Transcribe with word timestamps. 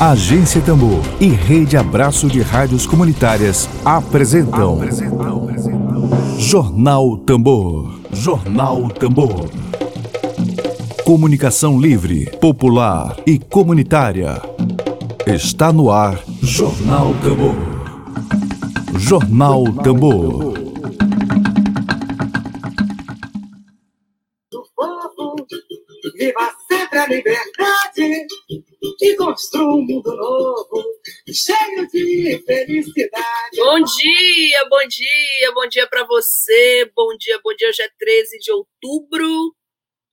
Agência 0.00 0.60
Tambor 0.60 1.02
e 1.20 1.26
Rede 1.26 1.76
Abraço 1.76 2.28
de 2.28 2.40
Rádios 2.40 2.86
Comunitárias 2.86 3.68
apresentam, 3.84 4.74
apresentam. 4.74 6.38
Jornal 6.38 7.16
Tambor. 7.18 7.98
Jornal 8.12 8.88
Tambor. 8.90 9.50
Comunicação 11.04 11.80
livre, 11.80 12.30
popular 12.40 13.16
e 13.26 13.40
comunitária. 13.40 14.40
Está 15.26 15.72
no 15.72 15.90
ar 15.90 16.22
Jornal 16.40 17.12
Tambor. 17.14 17.56
Jornal 19.00 19.64
Tambor. 19.82 20.54
Viva 26.16 26.52
sempre 26.68 26.98
a 27.00 27.06
liberdade 27.08 28.26
e 29.00 29.14
construa 29.16 29.76
um 29.76 29.82
mundo 29.82 30.14
novo, 30.14 30.84
cheio 31.32 31.86
de 31.88 32.42
felicidade. 32.44 33.56
Bom 33.56 33.80
dia, 33.82 34.68
bom 34.68 34.88
dia, 34.88 35.52
bom 35.54 35.68
dia 35.68 35.86
para 35.86 36.04
você. 36.04 36.90
Bom 36.96 37.16
dia, 37.16 37.40
bom 37.42 37.54
dia. 37.54 37.68
Hoje 37.68 37.82
é 37.82 37.90
13 37.96 38.38
de 38.38 38.50
outubro 38.50 39.54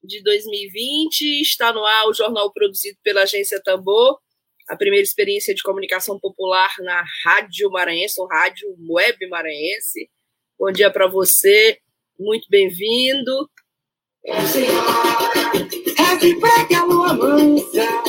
de 0.03 0.21
2020. 0.21 1.41
Está 1.41 1.73
no 1.73 1.83
ar 1.83 2.07
o 2.07 2.13
jornal 2.13 2.53
produzido 2.53 2.97
pela 3.03 3.23
Agência 3.23 3.59
Tambor, 3.63 4.19
a 4.69 4.75
primeira 4.75 5.03
experiência 5.03 5.55
de 5.55 5.63
comunicação 5.63 6.19
popular 6.19 6.71
na 6.79 7.03
Rádio 7.23 7.71
Maranhense, 7.71 8.21
ou 8.21 8.27
Rádio 8.27 8.67
Web 8.87 9.27
Maranhense. 9.27 10.09
Bom 10.59 10.71
dia 10.71 10.91
para 10.91 11.07
você, 11.07 11.79
muito 12.19 12.47
bem-vindo. 12.49 13.49
Reze 16.05 16.39
pra 16.39 16.67
que 16.67 16.75
a 16.75 16.83
lua 16.83 17.13
mansa 17.13 18.03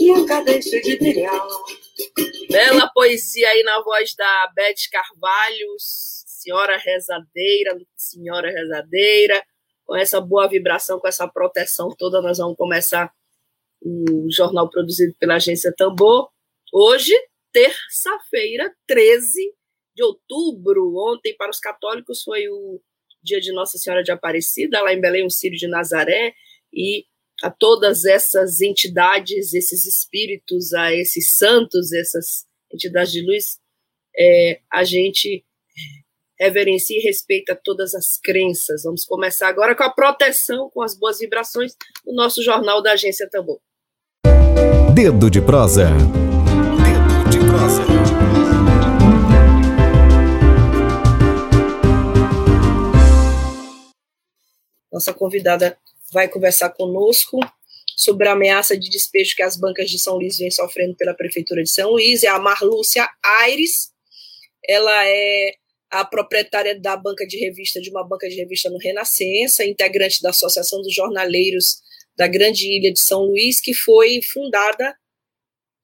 nunca 0.00 0.42
deixe 0.42 0.80
de 0.80 0.96
brilhar. 0.96 1.40
Bela 2.50 2.90
poesia 2.92 3.48
aí 3.48 3.62
na 3.62 3.80
voz 3.82 4.14
da 4.16 4.52
Beth 4.54 4.88
Carvalho, 4.90 5.74
senhora 5.78 6.76
rezadeira, 6.76 7.78
senhora 7.96 8.50
rezadeira. 8.50 9.42
Com 9.84 9.96
essa 9.96 10.20
boa 10.20 10.48
vibração, 10.48 10.98
com 10.98 11.08
essa 11.08 11.26
proteção 11.28 11.94
toda, 11.96 12.20
nós 12.20 12.38
vamos 12.38 12.56
começar 12.56 13.12
o 13.82 14.26
jornal 14.30 14.68
produzido 14.68 15.14
pela 15.18 15.36
agência 15.36 15.72
Tambor. 15.76 16.30
Hoje, 16.72 17.14
terça-feira, 17.52 18.72
13 18.86 19.52
de 19.94 20.02
outubro. 20.02 20.94
Ontem, 20.96 21.36
para 21.36 21.50
os 21.50 21.58
católicos, 21.58 22.22
foi 22.22 22.48
o 22.48 22.80
dia 23.22 23.40
de 23.40 23.52
Nossa 23.52 23.78
Senhora 23.78 24.02
de 24.02 24.12
Aparecida, 24.12 24.82
lá 24.82 24.92
em 24.92 25.00
Belém, 25.00 25.26
o 25.26 25.30
Círio 25.30 25.58
de 25.58 25.66
Nazaré, 25.66 26.34
e 26.72 27.04
a 27.42 27.50
todas 27.50 28.04
essas 28.04 28.60
entidades, 28.60 29.54
esses 29.54 29.86
espíritos, 29.86 30.74
a 30.74 30.94
esses 30.94 31.30
santos, 31.34 31.92
essas 31.92 32.46
entidades 32.72 33.12
de 33.12 33.22
luz, 33.22 33.58
é, 34.16 34.60
a 34.70 34.84
gente 34.84 35.44
reverencia 36.38 36.98
e 36.98 37.02
respeita 37.02 37.58
todas 37.62 37.94
as 37.94 38.18
crenças. 38.18 38.82
Vamos 38.84 39.04
começar 39.04 39.48
agora 39.48 39.74
com 39.74 39.82
a 39.82 39.90
proteção, 39.90 40.70
com 40.70 40.82
as 40.82 40.98
boas 40.98 41.18
vibrações, 41.18 41.74
do 42.04 42.14
nosso 42.14 42.42
jornal 42.42 42.82
da 42.82 42.92
Agência 42.92 43.28
Tambor. 43.28 43.60
Dedo 44.94 45.30
de 45.30 45.40
prosa. 45.40 45.90
Dedo 45.90 47.30
de 47.30 47.38
prosa. 47.38 47.82
Nossa 54.92 55.14
convidada 55.14 55.78
vai 56.12 56.28
conversar 56.28 56.70
conosco 56.70 57.38
sobre 57.96 58.28
a 58.28 58.32
ameaça 58.32 58.78
de 58.78 58.88
despejo 58.88 59.36
que 59.36 59.42
as 59.42 59.56
bancas 59.56 59.90
de 59.90 59.98
São 59.98 60.16
Luís 60.16 60.38
vêm 60.38 60.50
sofrendo 60.50 60.96
pela 60.96 61.14
Prefeitura 61.14 61.62
de 61.62 61.70
São 61.70 61.90
Luís. 61.90 62.24
É 62.24 62.28
a 62.28 62.38
Marlúcia 62.38 63.08
Aires. 63.42 63.90
Ela 64.66 65.06
é 65.06 65.52
a 65.90 66.04
proprietária 66.04 66.78
da 66.78 66.96
banca 66.96 67.26
de 67.26 67.36
revista, 67.38 67.80
de 67.80 67.90
uma 67.90 68.06
banca 68.06 68.28
de 68.28 68.36
revista 68.36 68.70
no 68.70 68.78
Renascença, 68.78 69.64
integrante 69.64 70.22
da 70.22 70.30
Associação 70.30 70.80
dos 70.80 70.94
Jornaleiros 70.94 71.82
da 72.16 72.26
Grande 72.26 72.66
Ilha 72.66 72.92
de 72.92 73.00
São 73.00 73.22
Luís, 73.22 73.60
que 73.60 73.74
foi 73.74 74.20
fundada 74.22 74.94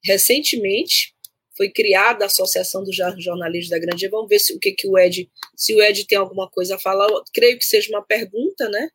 recentemente, 0.03 1.13
foi 1.55 1.69
criada 1.71 2.23
a 2.23 2.27
Associação 2.27 2.83
dos 2.83 2.95
Jornaleiros 2.95 3.69
da 3.69 3.79
Grande 3.79 4.03
Ilha. 4.05 4.11
Vamos 4.11 4.29
ver 4.29 4.39
se, 4.39 4.53
o 4.53 4.59
que, 4.59 4.71
que 4.71 4.87
o 4.87 4.97
Ed, 4.97 5.29
se 5.55 5.75
o 5.75 5.81
Ed 5.81 6.05
tem 6.05 6.17
alguma 6.17 6.49
coisa 6.49 6.75
a 6.75 6.79
falar. 6.79 7.09
Eu 7.09 7.23
creio 7.33 7.57
que 7.57 7.65
seja 7.65 7.89
uma 7.89 8.05
pergunta, 8.05 8.69
né? 8.69 8.89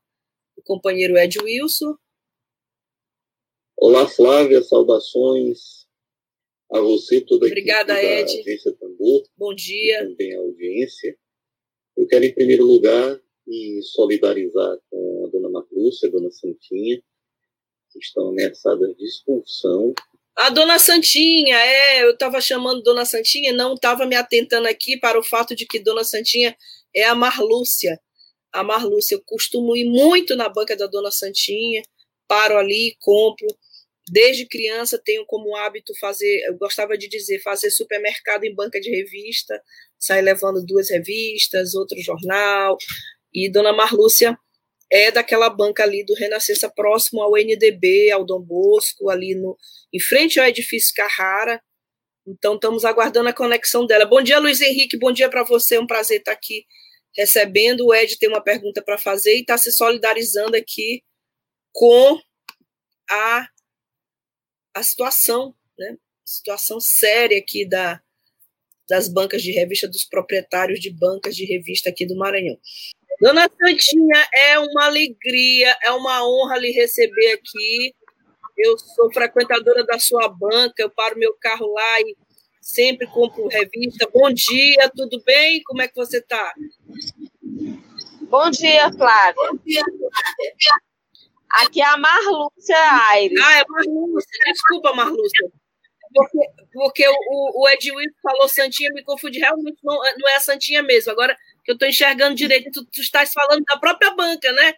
O 0.56 0.62
companheiro 0.62 1.16
Ed 1.16 1.38
Wilson. 1.38 1.96
Olá, 3.76 4.06
Flávia, 4.06 4.62
saudações 4.62 5.86
a 6.72 6.80
você, 6.80 7.20
toda 7.20 7.46
a 7.46 7.48
Obrigada, 7.48 8.02
Ed. 8.02 8.40
Agência 8.40 8.72
Tambor. 8.72 9.24
Bom 9.36 9.54
dia. 9.54 10.06
Também 10.06 10.34
a 10.34 10.38
audiência. 10.38 11.16
Eu 11.96 12.06
quero, 12.06 12.24
em 12.24 12.34
primeiro 12.34 12.64
lugar, 12.64 13.20
me 13.46 13.82
solidarizar 13.82 14.78
com 14.90 15.26
a 15.26 15.30
dona 15.30 15.50
Marlúcia, 15.50 16.08
a 16.08 16.12
dona 16.12 16.30
Santinha, 16.30 17.02
que 17.90 17.98
estão 17.98 18.28
ameaçadas 18.28 18.96
de 18.96 19.04
expulsão. 19.04 19.92
A 20.34 20.48
dona 20.48 20.78
Santinha, 20.78 21.56
é, 21.56 22.04
eu 22.04 22.12
estava 22.12 22.40
chamando 22.40 22.82
dona 22.82 23.04
Santinha, 23.04 23.52
não 23.52 23.74
estava 23.74 24.06
me 24.06 24.16
atentando 24.16 24.66
aqui 24.66 24.96
para 24.98 25.18
o 25.18 25.22
fato 25.22 25.54
de 25.54 25.66
que 25.66 25.78
dona 25.78 26.04
Santinha 26.04 26.56
é 26.94 27.04
a 27.04 27.14
Marlúcia. 27.14 28.00
A 28.52 28.62
Marlúcia, 28.62 29.14
eu 29.14 29.22
costumo 29.24 29.74
ir 29.74 29.84
muito 29.84 30.36
na 30.36 30.48
banca 30.48 30.76
da 30.76 30.86
dona 30.86 31.10
Santinha, 31.10 31.82
paro 32.28 32.58
ali, 32.58 32.94
compro. 33.00 33.46
Desde 34.10 34.46
criança 34.46 35.00
tenho 35.02 35.24
como 35.26 35.56
hábito 35.56 35.92
fazer, 35.98 36.42
eu 36.46 36.58
gostava 36.58 36.98
de 36.98 37.08
dizer, 37.08 37.40
fazer 37.40 37.70
supermercado 37.70 38.44
em 38.44 38.54
banca 38.54 38.80
de 38.80 38.90
revista, 38.90 39.62
sair 39.98 40.22
levando 40.22 40.64
duas 40.66 40.90
revistas, 40.90 41.74
outro 41.74 42.00
jornal. 42.02 42.76
E 43.32 43.50
Dona 43.50 43.72
Marlúcia 43.72 44.36
é 44.90 45.10
daquela 45.10 45.48
banca 45.48 45.84
ali 45.84 46.04
do 46.04 46.14
Renascença, 46.14 46.68
próximo 46.68 47.22
ao 47.22 47.36
NDB, 47.36 48.10
ao 48.10 48.26
Dom 48.26 48.42
Bosco, 48.42 49.08
ali 49.08 49.34
no, 49.34 49.56
em 49.90 50.00
frente 50.00 50.38
ao 50.38 50.46
edifício 50.46 50.92
Carrara. 50.94 51.62
Então 52.26 52.56
estamos 52.56 52.84
aguardando 52.84 53.30
a 53.30 53.32
conexão 53.32 53.86
dela. 53.86 54.04
Bom 54.04 54.20
dia, 54.20 54.38
Luiz 54.38 54.60
Henrique, 54.60 54.98
bom 54.98 55.10
dia 55.10 55.30
para 55.30 55.42
você, 55.42 55.76
é 55.76 55.80
um 55.80 55.86
prazer 55.86 56.18
estar 56.18 56.32
aqui 56.32 56.66
recebendo. 57.16 57.86
O 57.86 57.94
Ed 57.94 58.18
tem 58.18 58.28
uma 58.28 58.42
pergunta 58.42 58.82
para 58.82 58.98
fazer 58.98 59.36
e 59.36 59.40
está 59.40 59.56
se 59.58 59.72
solidarizando 59.72 60.56
aqui 60.56 61.02
com 61.72 62.20
a 63.10 63.48
a 64.74 64.82
situação, 64.82 65.54
né? 65.78 65.96
Situação 66.24 66.80
séria 66.80 67.38
aqui 67.38 67.68
da, 67.68 68.00
das 68.88 69.08
bancas 69.08 69.42
de 69.42 69.52
revista, 69.52 69.86
dos 69.86 70.04
proprietários 70.04 70.80
de 70.80 70.90
bancas 70.90 71.36
de 71.36 71.44
revista 71.44 71.90
aqui 71.90 72.06
do 72.06 72.16
Maranhão. 72.16 72.56
Dona 73.20 73.48
Santinha, 73.48 74.28
é 74.34 74.58
uma 74.58 74.86
alegria, 74.86 75.76
é 75.82 75.92
uma 75.92 76.26
honra 76.26 76.58
lhe 76.58 76.70
receber 76.70 77.32
aqui. 77.32 77.94
Eu 78.56 78.78
sou 78.78 79.12
frequentadora 79.12 79.84
da 79.84 79.98
sua 79.98 80.28
banca, 80.28 80.82
eu 80.82 80.90
paro 80.90 81.18
meu 81.18 81.34
carro 81.40 81.72
lá 81.72 82.00
e 82.00 82.16
sempre 82.62 83.06
compro 83.08 83.48
revista. 83.48 84.08
Bom 84.14 84.32
dia, 84.32 84.88
tudo 84.94 85.20
bem? 85.24 85.62
Como 85.64 85.82
é 85.82 85.88
que 85.88 85.96
você 85.96 86.18
está? 86.18 86.54
Bom 88.22 88.48
dia, 88.50 88.90
Flávia. 88.92 89.34
Bom 89.34 89.58
dia, 89.66 89.82
Flávia. 89.82 90.52
Aqui 91.50 91.82
é 91.82 91.86
a 91.86 91.98
Marlúcia 91.98 92.76
Aires. 93.10 93.38
Ah, 93.44 93.58
é 93.58 93.64
Marlúcia. 93.68 94.38
Desculpa, 94.46 94.94
Marlúcia. 94.94 95.52
Porque, 96.14 96.38
porque 96.72 97.08
o, 97.08 97.62
o 97.62 97.68
Edwin 97.70 98.06
falou 98.22 98.48
Santinha, 98.48 98.90
me 98.94 99.02
confundi. 99.02 99.38
Realmente 99.38 99.78
não, 99.82 99.96
não 99.96 100.28
é 100.30 100.36
a 100.36 100.40
Santinha 100.40 100.82
mesmo. 100.82 101.10
Agora 101.12 101.36
que 101.64 101.72
eu 101.72 101.74
estou 101.74 101.88
enxergando 101.88 102.34
direito, 102.34 102.70
tu, 102.70 102.84
tu 102.86 103.00
estás 103.00 103.32
falando 103.32 103.64
da 103.64 103.78
própria 103.78 104.14
banca, 104.14 104.50
né? 104.52 104.74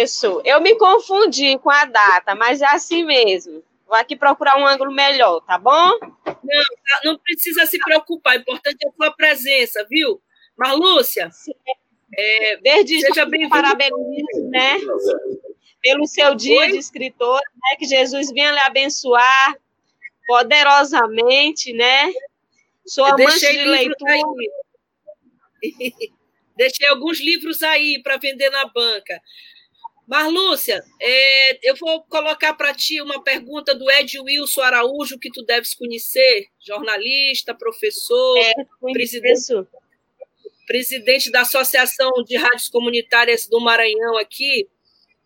Isso. 0.00 0.40
Eu 0.44 0.60
me 0.60 0.76
confundi 0.76 1.58
com 1.58 1.70
a 1.70 1.84
data, 1.84 2.34
mas 2.34 2.62
é 2.62 2.66
assim 2.66 3.04
mesmo. 3.04 3.62
Vou 3.92 4.00
aqui 4.00 4.16
procurar 4.16 4.56
um 4.58 4.66
ângulo 4.66 4.90
melhor, 4.90 5.42
tá 5.42 5.58
bom? 5.58 5.98
Não, 6.24 6.64
não 7.04 7.18
precisa 7.18 7.66
se 7.66 7.78
preocupar. 7.78 8.38
O 8.38 8.40
importante 8.40 8.78
é 8.82 8.88
a 8.88 8.92
sua 8.92 9.14
presença, 9.14 9.86
viu? 9.86 10.18
Marlúcia, 10.56 11.28
é, 12.16 12.56
desde 12.56 13.02
seja 13.02 13.26
bem 13.26 13.50
parabenizo, 13.50 14.48
né? 14.48 14.78
Pelo 15.82 16.06
seu 16.06 16.34
dia 16.34 16.60
Oi? 16.60 16.72
de 16.72 16.78
escritor, 16.78 17.38
né? 17.38 17.76
Que 17.78 17.84
Jesus 17.84 18.30
venha 18.32 18.52
lhe 18.52 18.60
abençoar 18.60 19.58
poderosamente, 20.26 21.74
né? 21.74 22.14
Sou 22.86 23.06
Eu 23.06 23.12
amante 23.12 23.40
de 23.40 23.64
leitura. 23.66 24.16
Deixei 26.56 26.88
alguns 26.88 27.20
livros 27.20 27.62
aí 27.62 28.00
para 28.02 28.16
vender 28.16 28.48
na 28.48 28.64
banca. 28.68 29.20
Marlúcia, 30.06 30.82
é, 31.00 31.68
eu 31.70 31.76
vou 31.76 32.02
colocar 32.04 32.54
para 32.54 32.74
ti 32.74 33.00
uma 33.00 33.22
pergunta 33.22 33.74
do 33.74 33.90
Ed 33.90 34.18
Wilson 34.20 34.60
Araújo, 34.62 35.18
que 35.18 35.30
tu 35.30 35.42
deves 35.44 35.74
conhecer, 35.74 36.48
jornalista, 36.60 37.54
professor, 37.54 38.38
é, 38.38 38.52
presidente, 38.92 39.40
presidente 40.66 41.30
da 41.30 41.42
Associação 41.42 42.10
de 42.26 42.36
Rádios 42.36 42.68
Comunitárias 42.68 43.46
do 43.46 43.60
Maranhão 43.60 44.16
aqui, 44.18 44.68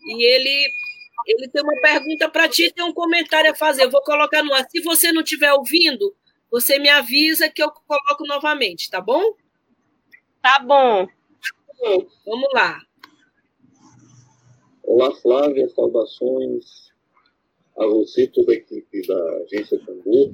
e 0.05 0.25
ele 0.35 0.69
Ele 1.27 1.49
tem 1.49 1.63
uma 1.63 1.81
pergunta 1.83 2.29
para 2.29 2.49
ti, 2.49 2.73
tem 2.73 2.85
um 2.85 2.93
comentário 2.95 3.51
a 3.51 3.55
fazer. 3.55 3.85
Eu 3.85 3.91
vou 3.91 4.03
colocar 4.03 4.43
no 4.45 4.55
ar. 4.55 4.65
Se 4.71 4.81
você 4.83 5.11
não 5.13 5.23
estiver 5.23 5.53
ouvindo, 5.53 6.15
você 6.51 6.79
me 6.79 6.89
avisa 6.89 7.51
que 7.51 7.63
eu 7.63 7.71
coloco 7.71 8.25
novamente, 8.27 8.89
tá 8.91 9.01
bom? 9.01 9.35
Tá 10.41 10.61
bom. 10.61 11.09
Vamos 12.25 12.49
lá. 12.55 12.79
Olá, 14.87 15.13
Flávia, 15.17 15.69
saudações 15.69 16.93
a 17.77 17.85
você, 17.87 18.29
toda 18.29 18.53
a 18.53 18.55
equipe 18.55 19.05
da 19.05 19.37
Agência 19.39 19.81
Tambor. 19.85 20.31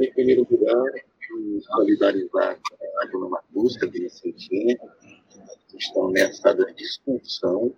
Em 0.00 0.12
primeiro 0.14 0.46
lugar, 0.48 0.84
solidarizar 1.62 2.60
a 3.00 3.06
dona 3.06 3.28
Marcusca, 3.28 3.86
a 3.86 3.90
Vicentinha, 3.90 4.78
que 5.68 5.76
estão 5.76 6.12
de 6.12 6.84
expulsão 6.84 7.74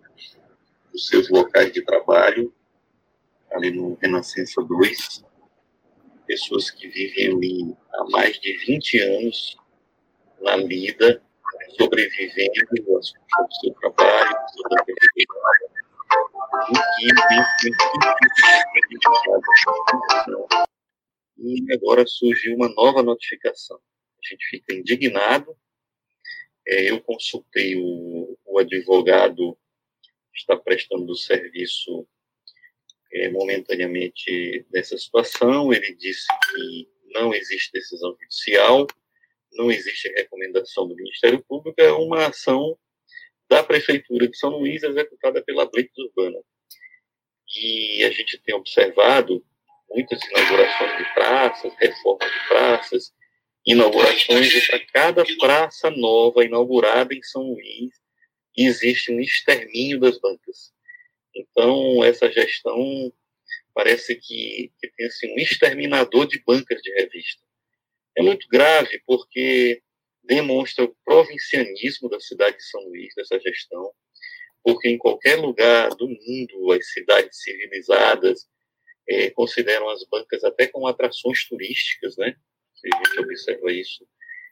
dos 0.93 1.09
seus 1.09 1.31
locais 1.31 1.73
de 1.73 1.81
trabalho, 1.83 2.53
ali 3.51 3.71
no 3.71 3.95
Renascença 3.95 4.63
2. 4.63 5.25
Pessoas 6.27 6.71
que 6.71 6.87
vivem 6.87 7.29
ali 7.29 7.77
há 7.95 8.05
mais 8.11 8.39
de 8.41 8.59
20 8.59 8.99
anos 9.01 9.57
na 10.43 10.57
lida, 10.57 11.23
sobrevivendo 11.77 12.53
ao 13.35 13.53
seu 13.53 13.75
trabalho, 13.75 14.37
e 21.39 21.75
agora 21.75 22.07
surgiu 22.07 22.55
uma 22.55 22.69
nova 22.69 23.03
notificação. 23.03 23.77
A 23.79 24.29
gente 24.29 24.45
fica 24.47 24.75
indignado. 24.75 25.57
É, 26.67 26.91
eu 26.91 27.01
consultei 27.01 27.77
o, 27.77 28.39
o 28.45 28.59
advogado 28.59 29.57
que 30.33 30.41
está 30.41 30.57
prestando 30.57 31.11
o 31.11 31.17
serviço 31.17 32.07
é, 33.13 33.31
momentaneamente 33.31 34.67
dessa 34.71 34.99
situação. 34.99 35.73
Ele 35.73 35.95
disse 35.95 36.27
que 36.53 36.89
não 37.15 37.35
existe 37.35 37.73
decisão 37.73 38.17
judicial, 38.21 38.87
não 39.53 39.71
existe 39.71 40.09
recomendação 40.11 40.87
do 40.87 40.95
Ministério 40.95 41.43
Público, 41.47 41.81
é 41.81 41.93
uma 41.93 42.27
ação 42.27 42.79
da 43.49 43.63
Prefeitura 43.63 44.29
de 44.29 44.37
São 44.37 44.51
Luís 44.51 44.83
executada 44.83 45.43
pela 45.43 45.69
Blitz 45.69 45.97
Urbana. 45.99 46.39
E 47.57 48.05
a 48.05 48.11
gente 48.11 48.39
tem 48.39 48.55
observado 48.55 49.45
muitas 49.91 50.23
inaugurações 50.23 50.99
de 50.99 51.15
praças, 51.15 51.73
reformas 51.79 52.31
de 52.31 52.49
praças, 52.49 53.13
inaugurações, 53.67 54.53
e 54.55 54.67
para 54.69 54.87
cada 54.87 55.25
praça 55.39 55.91
nova 55.91 56.45
inaugurada 56.45 57.13
em 57.13 57.23
São 57.23 57.43
Luís, 57.43 57.93
existe 58.57 59.13
um 59.13 59.21
extermínio 59.21 59.99
das 59.99 60.19
bancas. 60.21 60.73
Então, 61.35 62.05
essa 62.05 62.31
gestão 62.31 63.13
parece 63.75 64.15
que, 64.17 64.73
que 64.79 64.89
tem 64.97 65.07
assim, 65.07 65.33
um 65.33 65.39
exterminador 65.39 66.27
de 66.27 66.43
bancas 66.45 66.81
de 66.83 66.91
revista. 66.93 67.43
É 68.17 68.23
muito 68.23 68.49
grave 68.49 69.01
porque 69.07 69.83
demonstra 70.23 70.85
o 70.85 70.97
provincianismo 71.05 72.09
da 72.09 72.21
cidade 72.21 72.57
de 72.57 72.65
São 72.65 72.83
Luís, 72.85 73.13
dessa 73.17 73.39
gestão, 73.41 73.93
porque 74.63 74.89
em 74.89 74.99
qualquer 74.99 75.37
lugar 75.37 75.91
do 75.91 76.09
mundo, 76.09 76.73
as 76.73 76.93
cidades 76.93 77.43
civilizadas 77.43 78.47
é, 79.09 79.31
consideram 79.31 79.89
as 79.89 80.05
bancas 80.05 80.45
até 80.45 80.67
como 80.67 80.87
atrações 80.87 81.47
turísticas, 81.49 82.17
né? 82.17 82.37
A 82.85 82.97
gente 82.97 83.21
observa 83.21 83.73
isso 83.73 84.07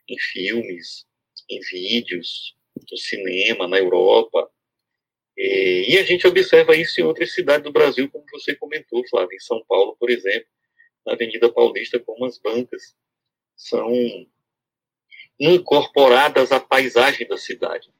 em 0.07 0.17
filmes, 0.19 1.05
em 1.49 1.59
vídeos, 1.61 2.55
no 2.91 2.97
cinema, 2.97 3.67
na 3.67 3.77
Europa. 3.77 4.49
É, 5.37 5.91
e 5.91 5.97
a 5.97 6.03
gente 6.03 6.27
observa 6.27 6.75
isso 6.75 6.99
em 6.99 7.03
outras 7.03 7.33
cidades 7.33 7.63
do 7.63 7.71
Brasil, 7.71 8.09
como 8.11 8.25
você 8.31 8.55
comentou, 8.55 9.07
Flávio, 9.07 9.35
em 9.35 9.39
São 9.39 9.63
Paulo, 9.67 9.95
por 9.97 10.09
exemplo, 10.09 10.49
na 11.05 11.13
Avenida 11.13 11.51
Paulista, 11.51 11.99
como 11.99 12.25
as 12.25 12.37
bancas 12.39 12.95
são 13.59 13.91
incorporadas 15.37 16.51
à 16.51 16.59
paisagem 16.59 17.27
da 17.27 17.37
cidade. 17.37 17.91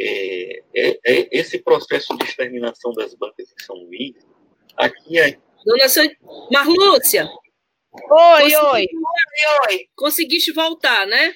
É, 0.00 0.62
é, 0.74 0.98
é 1.04 1.28
esse 1.32 1.58
processo 1.58 2.16
de 2.16 2.24
exterminação 2.24 2.92
das 2.92 3.12
bancas 3.14 3.52
em 3.52 3.62
São 3.62 3.76
Luís, 3.76 4.14
aqui 4.76 5.18
é... 5.18 5.38
Dona 5.66 5.88
San... 5.88 6.08
Marlúcia! 6.50 7.28
Oi, 7.92 8.52
consegui... 8.52 8.56
oi. 8.56 8.86
Oi, 9.68 9.88
Conseguiste 9.94 10.52
voltar, 10.52 11.06
né? 11.06 11.34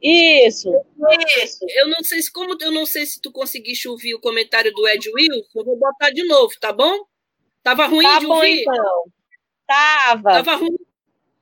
Isso. 0.00 0.70
Isso. 1.42 1.66
Eu 1.70 1.88
não 1.88 2.04
sei 2.04 2.22
se 2.22 2.30
como 2.30 2.56
eu 2.60 2.70
não 2.70 2.86
sei 2.86 3.04
se 3.04 3.20
tu 3.20 3.32
conseguiste 3.32 3.88
ouvir 3.88 4.14
o 4.14 4.20
comentário 4.20 4.72
do 4.72 4.86
Ed 4.86 5.10
Wilson, 5.10 5.48
eu 5.56 5.64
vou 5.64 5.76
botar 5.76 6.10
de 6.10 6.24
novo, 6.24 6.54
tá 6.60 6.72
bom? 6.72 7.04
Tava 7.62 7.86
ruim 7.86 8.04
tá 8.04 8.18
de 8.20 8.26
bom, 8.26 8.34
ouvir? 8.34 8.60
Então. 8.60 9.04
Tava. 9.66 10.42
Tava 10.44 10.54
ruim. 10.54 10.87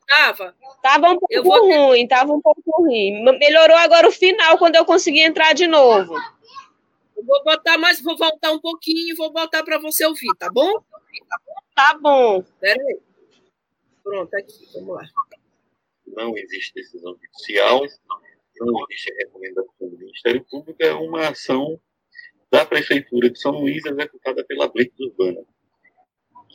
Tava. 0.07 0.55
Tava 0.83 1.11
um 1.11 1.19
pouco 1.19 1.43
vou... 1.43 1.89
ruim, 1.89 2.07
tava 2.07 2.33
um 2.33 2.41
pouco 2.41 2.63
ruim. 2.67 3.23
Melhorou 3.39 3.77
agora 3.77 4.09
o 4.09 4.13
final, 4.13 4.57
quando 4.59 4.77
eu 4.77 4.85
consegui 4.85 5.23
entrar 5.23 5.53
de 5.53 5.67
novo. 5.67 6.15
Eu 7.17 7.25
vou 7.25 7.43
botar 7.45 7.77
mais, 7.79 8.01
vou 8.01 8.17
voltar 8.17 8.53
um 8.53 8.61
pouquinho 8.61 9.13
e 9.13 9.17
vou 9.17 9.33
botar 9.33 9.65
para 9.65 9.79
você 9.79 10.05
ouvir, 10.05 10.33
tá 10.39 10.51
bom? 10.51 10.71
Tá 11.75 11.99
bom. 12.01 12.43
Pera 12.61 12.81
aí. 12.81 13.01
Pronto, 14.05 14.35
aqui, 14.35 14.69
vamos 14.75 14.95
lá. 14.95 15.03
Não 16.07 16.37
existe 16.39 16.73
decisão 16.75 17.17
judicial, 17.21 17.83
não 18.61 18.85
existe 18.89 19.13
recomendação 19.19 19.73
do 19.81 19.99
Ministério 19.99 20.45
Público, 20.49 20.81
é 20.81 20.93
uma 20.93 21.29
ação 21.29 21.81
da 22.51 22.65
Prefeitura 22.65 23.29
de 23.29 23.41
São 23.41 23.53
Luís 23.53 23.85
executada 23.85 24.45
pela 24.45 24.69
Blitz 24.69 24.99
Urbana. 25.01 25.45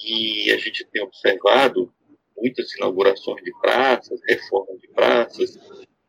E 0.03 0.51
a 0.51 0.57
gente 0.57 0.85
tem 0.85 1.03
observado 1.03 1.93
muitas 2.41 2.73
inaugurações 2.75 3.43
de 3.43 3.51
praças, 3.61 4.19
reformas 4.27 4.79
de 4.79 4.87
praças, 4.89 5.59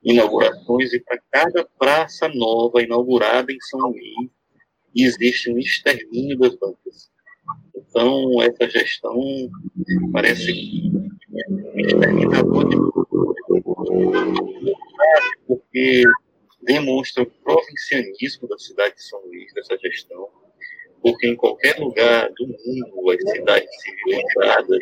inaugurações, 0.02 0.92
e 0.92 1.00
para 1.00 1.18
cada 1.30 1.64
praça 1.78 2.28
nova 2.28 2.82
inaugurada 2.82 3.52
em 3.52 3.60
São 3.60 3.90
Luís, 3.90 4.30
existe 4.96 5.50
um 5.50 5.58
extermínio 5.58 6.38
das 6.38 6.54
bancas. 6.56 7.10
Então, 7.76 8.40
essa 8.42 8.68
gestão 8.68 9.20
parece 10.12 10.52
que 10.52 10.92
é 11.34 12.42
um 12.42 12.68
de 12.68 12.76
porque 15.46 16.02
demonstra 16.62 17.22
o 17.22 17.26
provincianismo 17.26 18.48
da 18.48 18.58
cidade 18.58 18.94
de 18.96 19.02
São 19.02 19.20
Luís, 19.26 19.52
dessa 19.54 19.76
gestão, 19.78 20.28
porque 21.02 21.26
em 21.26 21.36
qualquer 21.36 21.78
lugar 21.78 22.30
do 22.36 22.46
mundo, 22.46 23.10
as 23.10 23.30
cidades 23.30 23.70
civilizadas, 23.82 24.78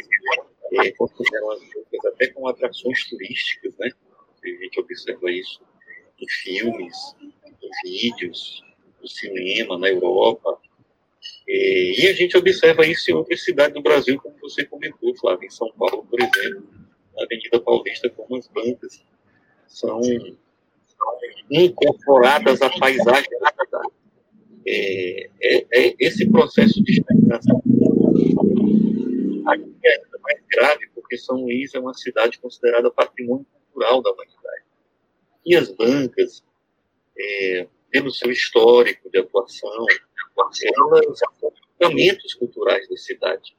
é, 0.73 0.91
consideram 0.93 1.51
as 1.53 1.61
bancas 1.61 2.13
até 2.13 2.29
como 2.29 2.49
atrações 2.49 3.09
turísticas, 3.09 3.77
né? 3.79 3.91
A 4.43 4.49
gente 4.49 4.81
observa 4.81 5.31
isso 5.31 5.61
em 6.19 6.29
filmes, 6.29 6.97
em 7.63 7.69
vídeos, 7.85 8.63
no 9.01 9.09
cinema, 9.09 9.79
na 9.79 9.89
Europa. 9.89 10.59
É, 11.49 12.01
e 12.01 12.07
a 12.07 12.13
gente 12.13 12.37
observa 12.37 12.87
isso 12.87 13.11
em 13.11 13.15
outras 13.15 13.43
cidades 13.45 13.75
do 13.75 13.83
Brasil, 13.83 14.19
como 14.21 14.35
você 14.41 14.65
comentou, 14.65 15.15
Flávio, 15.17 15.47
em 15.47 15.51
São 15.51 15.71
Paulo, 15.73 16.07
por 16.09 16.21
exemplo, 16.21 16.65
na 17.17 17.25
Avenida 17.25 17.61
Paulista, 17.61 18.09
como 18.11 18.37
as 18.37 18.47
bancas 18.49 19.03
são 19.67 20.01
incorporadas 21.51 22.63
à 22.63 22.71
paisagem. 22.71 23.29
É, 24.67 25.29
é, 25.43 25.67
é, 25.73 25.95
esse 25.99 26.29
processo 26.31 26.83
de 26.83 26.93
estagnação 26.93 27.63
grave 30.51 30.89
porque 30.95 31.17
São 31.17 31.37
Luís 31.37 31.75
é 31.75 31.79
uma 31.79 31.95
cidade 31.95 32.39
considerada 32.39 32.91
patrimônio 32.91 33.47
cultural 33.53 34.03
da 34.03 34.11
humanidade. 34.11 34.65
E 35.47 35.57
as 35.57 35.71
bancas, 35.71 36.45
é, 37.19 37.67
pelo 37.91 38.11
seu 38.11 38.31
histórico 38.31 39.11
de 39.11 39.19
atuação, 39.19 39.87
elas 40.63 41.19
são 41.19 41.53
fundamentos 41.79 42.35
culturais 42.35 42.89
da 42.89 42.97
cidade. 42.97 43.57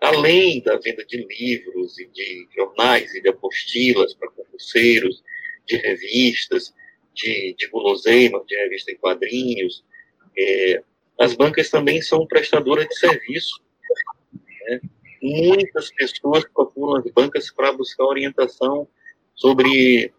Além 0.00 0.60
da 0.62 0.76
venda 0.78 1.04
de 1.04 1.18
livros 1.28 1.98
e 1.98 2.06
de 2.08 2.48
jornais 2.54 3.14
e 3.14 3.22
de 3.22 3.28
apostilas 3.28 4.14
para 4.14 4.30
concurseiros, 4.30 5.22
de 5.66 5.76
revistas, 5.76 6.74
de, 7.14 7.54
de 7.56 7.68
guloseimas, 7.68 8.44
de 8.46 8.56
revista 8.56 8.90
em 8.90 8.96
quadrinhos, 8.96 9.84
é, 10.36 10.82
as 11.20 11.34
bancas 11.34 11.70
também 11.70 12.00
são 12.02 12.26
prestadoras 12.26 12.88
de 12.88 12.98
serviço. 12.98 13.62
Né? 14.62 14.80
Muitas 15.22 15.90
pessoas 15.92 16.44
procuram 16.52 16.96
as 16.96 17.10
bancas 17.12 17.50
para 17.50 17.72
buscar 17.72 18.04
orientação 18.04 18.88
sobre 19.34 20.12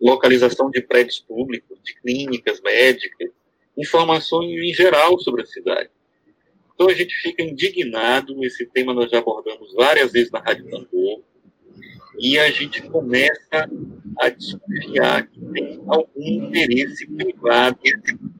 localização 0.00 0.70
de 0.70 0.80
prédios 0.80 1.18
públicos, 1.20 1.78
de 1.82 1.94
clínicas 2.00 2.60
médicas, 2.60 3.30
informações 3.76 4.50
em 4.50 4.72
geral 4.72 5.18
sobre 5.18 5.42
a 5.42 5.46
cidade. 5.46 5.90
Então 6.74 6.88
a 6.88 6.94
gente 6.94 7.14
fica 7.16 7.42
indignado, 7.42 8.44
esse 8.44 8.66
tema 8.66 8.92
nós 8.92 9.10
já 9.10 9.18
abordamos 9.18 9.72
várias 9.74 10.12
vezes 10.12 10.30
na 10.30 10.40
Rádio 10.40 10.68
Tambor, 10.68 11.22
e 12.18 12.38
a 12.38 12.50
gente 12.50 12.82
começa 12.82 13.68
a 14.18 14.28
desconfiar 14.28 15.26
que 15.26 15.40
tem 15.52 15.82
algum 15.86 16.22
interesse 16.22 17.06
privado, 17.06 17.78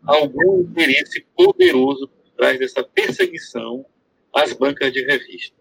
algum 0.07 0.61
interesse 0.61 1.27
poderoso 1.37 2.09
por 2.09 2.31
trás 2.37 2.59
dessa 2.59 2.83
perseguição 2.83 3.85
às 4.35 4.53
bancas 4.53 4.93
de 4.93 5.03
revista. 5.03 5.56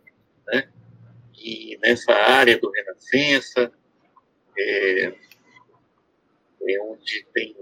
Né? 0.47 0.69
E 1.37 1.77
nessa 1.81 2.11
área 2.13 2.57
do 2.57 2.71
Renascença, 2.71 3.71
é, 4.57 5.13
é 6.67 6.81
onde 6.81 7.25
tem 7.33 7.55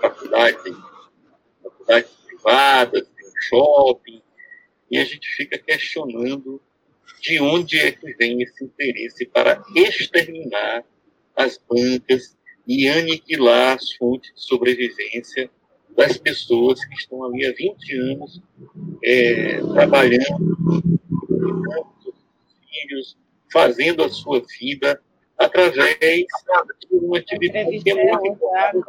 faculdade, 0.00 0.58
faculdades 1.62 2.10
privadas, 2.26 3.08
tem 3.08 3.30
shopping, 3.42 4.22
e 4.90 4.98
a 4.98 5.04
gente 5.04 5.28
fica 5.36 5.58
questionando 5.58 6.60
de 7.20 7.40
onde 7.40 7.78
é 7.78 7.92
que 7.92 8.12
vem 8.14 8.42
esse 8.42 8.64
interesse 8.64 9.26
para 9.26 9.62
exterminar 9.76 10.84
as 11.36 11.58
bancas 11.58 12.36
e 12.66 12.88
aniquilar 12.88 13.76
as 13.76 13.92
fontes 13.92 14.32
de 14.34 14.42
sobrevivência 14.42 15.50
das 15.96 16.16
pessoas 16.16 16.82
que 16.84 16.94
estão 16.94 17.24
ali 17.24 17.44
há 17.44 17.52
20 17.52 17.96
anos 17.96 18.42
é, 19.04 19.60
trabalhando, 19.74 20.99
filhos, 22.70 23.18
fazendo 23.52 24.02
a 24.04 24.08
sua 24.08 24.42
vida 24.58 25.00
através 25.38 25.98
de 25.98 26.26
uma 26.92 27.18
atividade 27.18 27.80
que 27.82 27.90
é 27.90 27.94
muito 27.94 28.26
importante 28.26 28.84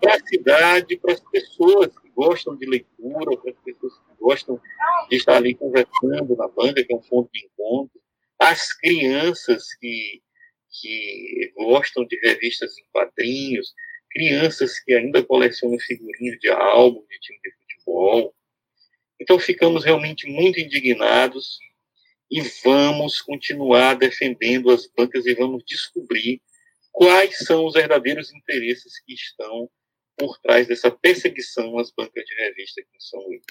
para 0.00 0.14
a 0.14 0.26
cidade, 0.26 0.98
para 0.98 1.14
as 1.14 1.20
pessoas 1.20 1.98
que 1.98 2.10
gostam 2.10 2.56
de 2.56 2.66
leitura, 2.66 3.36
para 3.38 3.50
as 3.50 3.58
pessoas 3.64 3.94
que 3.94 4.16
gostam 4.20 4.60
de 5.08 5.16
estar 5.16 5.36
ali 5.36 5.54
conversando 5.54 6.36
na 6.36 6.48
banca, 6.48 6.84
que 6.84 6.92
é 6.92 6.96
um 6.96 7.00
ponto 7.00 7.30
de 7.32 7.46
encontro, 7.46 8.00
as 8.38 8.72
crianças 8.74 9.74
que, 9.80 10.22
que 10.80 11.52
gostam 11.56 12.04
de 12.04 12.18
revistas 12.22 12.76
em 12.78 12.84
quadrinhos, 12.92 13.74
crianças 14.10 14.78
que 14.80 14.92
ainda 14.92 15.22
colecionam 15.22 15.78
figurinhas 15.78 16.38
de 16.38 16.48
álbum 16.50 17.02
de 17.10 17.18
time 17.18 17.38
de 17.42 17.52
futebol. 17.54 18.34
Então 19.18 19.38
ficamos 19.38 19.84
realmente 19.84 20.28
muito 20.28 20.60
indignados 20.60 21.58
e 22.30 22.40
vamos 22.64 23.20
continuar 23.20 23.94
defendendo 23.94 24.70
as 24.70 24.86
bancas 24.86 25.26
e 25.26 25.34
vamos 25.34 25.62
descobrir 25.64 26.40
quais 26.92 27.38
são 27.38 27.66
os 27.66 27.74
verdadeiros 27.74 28.32
interesses 28.32 29.00
que 29.04 29.14
estão 29.14 29.70
por 30.16 30.38
trás 30.38 30.66
dessa 30.66 30.90
perseguição 30.90 31.78
às 31.78 31.90
bancas 31.90 32.24
de 32.24 32.34
revista 32.34 32.80
aqui 32.80 32.96
em 32.96 33.00
São 33.00 33.20
Luís. 33.20 33.42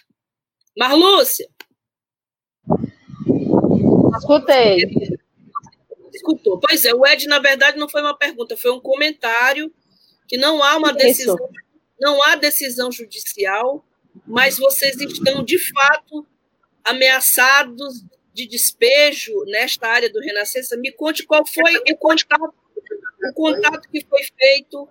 Marlúcia! 0.78 1.48
Escutei. 4.18 4.86
Escutou. 6.14 6.60
Pois 6.60 6.86
é, 6.86 6.94
o 6.94 7.06
Ed, 7.06 7.28
na 7.28 7.40
verdade, 7.40 7.78
não 7.78 7.88
foi 7.88 8.02
uma 8.02 8.18
pergunta, 8.18 8.58
foi 8.58 8.72
um 8.72 8.80
comentário 8.80 9.72
que 10.28 10.38
não 10.38 10.64
há 10.64 10.76
uma 10.78 10.92
decisão, 10.92 11.38
não 12.00 12.22
há 12.24 12.36
decisão 12.36 12.92
judicial, 12.92 13.86
mas 14.26 14.58
vocês 14.58 15.00
estão, 15.00 15.44
de 15.44 15.60
fato, 15.60 16.26
ameaçados 16.84 18.04
de 18.36 18.46
despejo 18.46 19.34
nesta 19.46 19.88
área 19.88 20.12
do 20.12 20.20
Renascença. 20.20 20.76
Me 20.76 20.92
conte 20.92 21.26
qual 21.26 21.46
foi 21.48 21.78
o 21.90 21.98
contato, 21.98 22.54
o 23.30 23.34
contato 23.34 23.90
que 23.90 24.06
foi 24.06 24.22
feito 24.38 24.88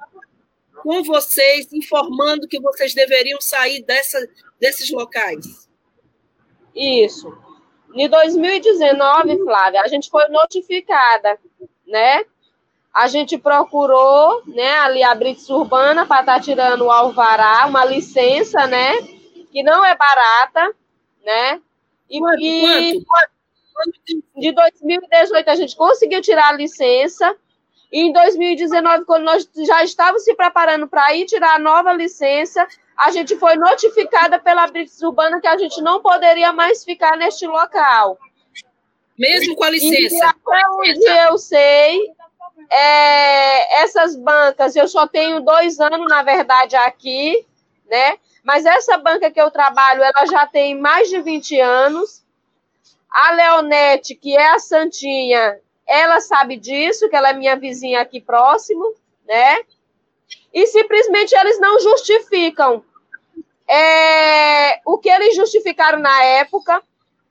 com 0.82 1.02
vocês, 1.02 1.70
informando 1.72 2.48
que 2.48 2.58
vocês 2.58 2.94
deveriam 2.94 3.38
sair 3.40 3.82
dessa, 3.82 4.18
desses 4.58 4.90
locais. 4.90 5.68
Isso. 6.74 7.36
Em 7.94 8.08
2019, 8.08 9.44
Flávia, 9.44 9.82
a 9.82 9.88
gente 9.88 10.08
foi 10.08 10.26
notificada, 10.28 11.38
né? 11.86 12.24
A 12.92 13.08
gente 13.08 13.36
procurou, 13.36 14.42
né, 14.46 14.78
ali 14.78 15.02
a 15.02 15.14
Brits 15.14 15.50
Urbana 15.50 16.06
para 16.06 16.20
estar 16.20 16.36
tá 16.36 16.40
tirando 16.40 16.82
o 16.82 16.90
alvará, 16.90 17.66
uma 17.66 17.84
licença, 17.84 18.66
né, 18.66 18.96
que 19.50 19.62
não 19.62 19.84
é 19.84 19.96
barata, 19.96 20.74
né? 21.24 21.60
E, 22.08 22.20
quanto, 22.20 22.40
e 22.40 23.04
quanto? 23.04 23.33
De 24.36 24.52
2018 24.52 25.48
a 25.48 25.54
gente 25.54 25.76
conseguiu 25.76 26.20
tirar 26.20 26.48
a 26.48 26.56
licença. 26.56 27.36
E 27.92 28.00
em 28.00 28.12
2019, 28.12 29.04
quando 29.04 29.24
nós 29.24 29.48
já 29.66 29.84
estávamos 29.84 30.24
se 30.24 30.34
preparando 30.34 30.88
para 30.88 31.14
ir 31.14 31.26
tirar 31.26 31.54
a 31.54 31.58
nova 31.58 31.92
licença, 31.92 32.66
a 32.96 33.10
gente 33.10 33.36
foi 33.36 33.56
notificada 33.56 34.38
pela 34.38 34.66
Brits 34.66 35.00
Urbana 35.02 35.40
que 35.40 35.46
a 35.46 35.56
gente 35.56 35.80
não 35.80 36.02
poderia 36.02 36.52
mais 36.52 36.84
ficar 36.84 37.16
neste 37.16 37.46
local. 37.46 38.18
Mesmo 39.18 39.54
com 39.54 39.64
a 39.64 39.70
licença? 39.70 40.14
E 40.14 40.22
até 40.22 40.68
onde 40.70 41.06
eu 41.28 41.38
sei, 41.38 42.12
é, 42.70 43.82
essas 43.82 44.16
bancas, 44.16 44.74
eu 44.74 44.88
só 44.88 45.06
tenho 45.06 45.40
dois 45.40 45.78
anos, 45.78 46.08
na 46.08 46.22
verdade, 46.22 46.74
aqui, 46.76 47.46
né? 47.88 48.18
Mas 48.42 48.66
essa 48.66 48.98
banca 48.98 49.30
que 49.30 49.40
eu 49.40 49.50
trabalho, 49.50 50.02
ela 50.02 50.26
já 50.26 50.46
tem 50.46 50.78
mais 50.78 51.08
de 51.08 51.20
20 51.20 51.60
anos. 51.60 52.23
A 53.14 53.30
Leonete, 53.30 54.16
que 54.16 54.36
é 54.36 54.54
a 54.54 54.58
Santinha, 54.58 55.56
ela 55.86 56.20
sabe 56.20 56.56
disso, 56.56 57.08
que 57.08 57.14
ela 57.14 57.30
é 57.30 57.32
minha 57.32 57.54
vizinha 57.54 58.00
aqui 58.00 58.20
próximo, 58.20 58.92
né? 59.24 59.60
E 60.52 60.66
simplesmente 60.66 61.32
eles 61.32 61.60
não 61.60 61.78
justificam. 61.78 62.84
É, 63.68 64.80
o 64.84 64.98
que 64.98 65.08
eles 65.08 65.36
justificaram 65.36 66.00
na 66.00 66.24
época 66.24 66.82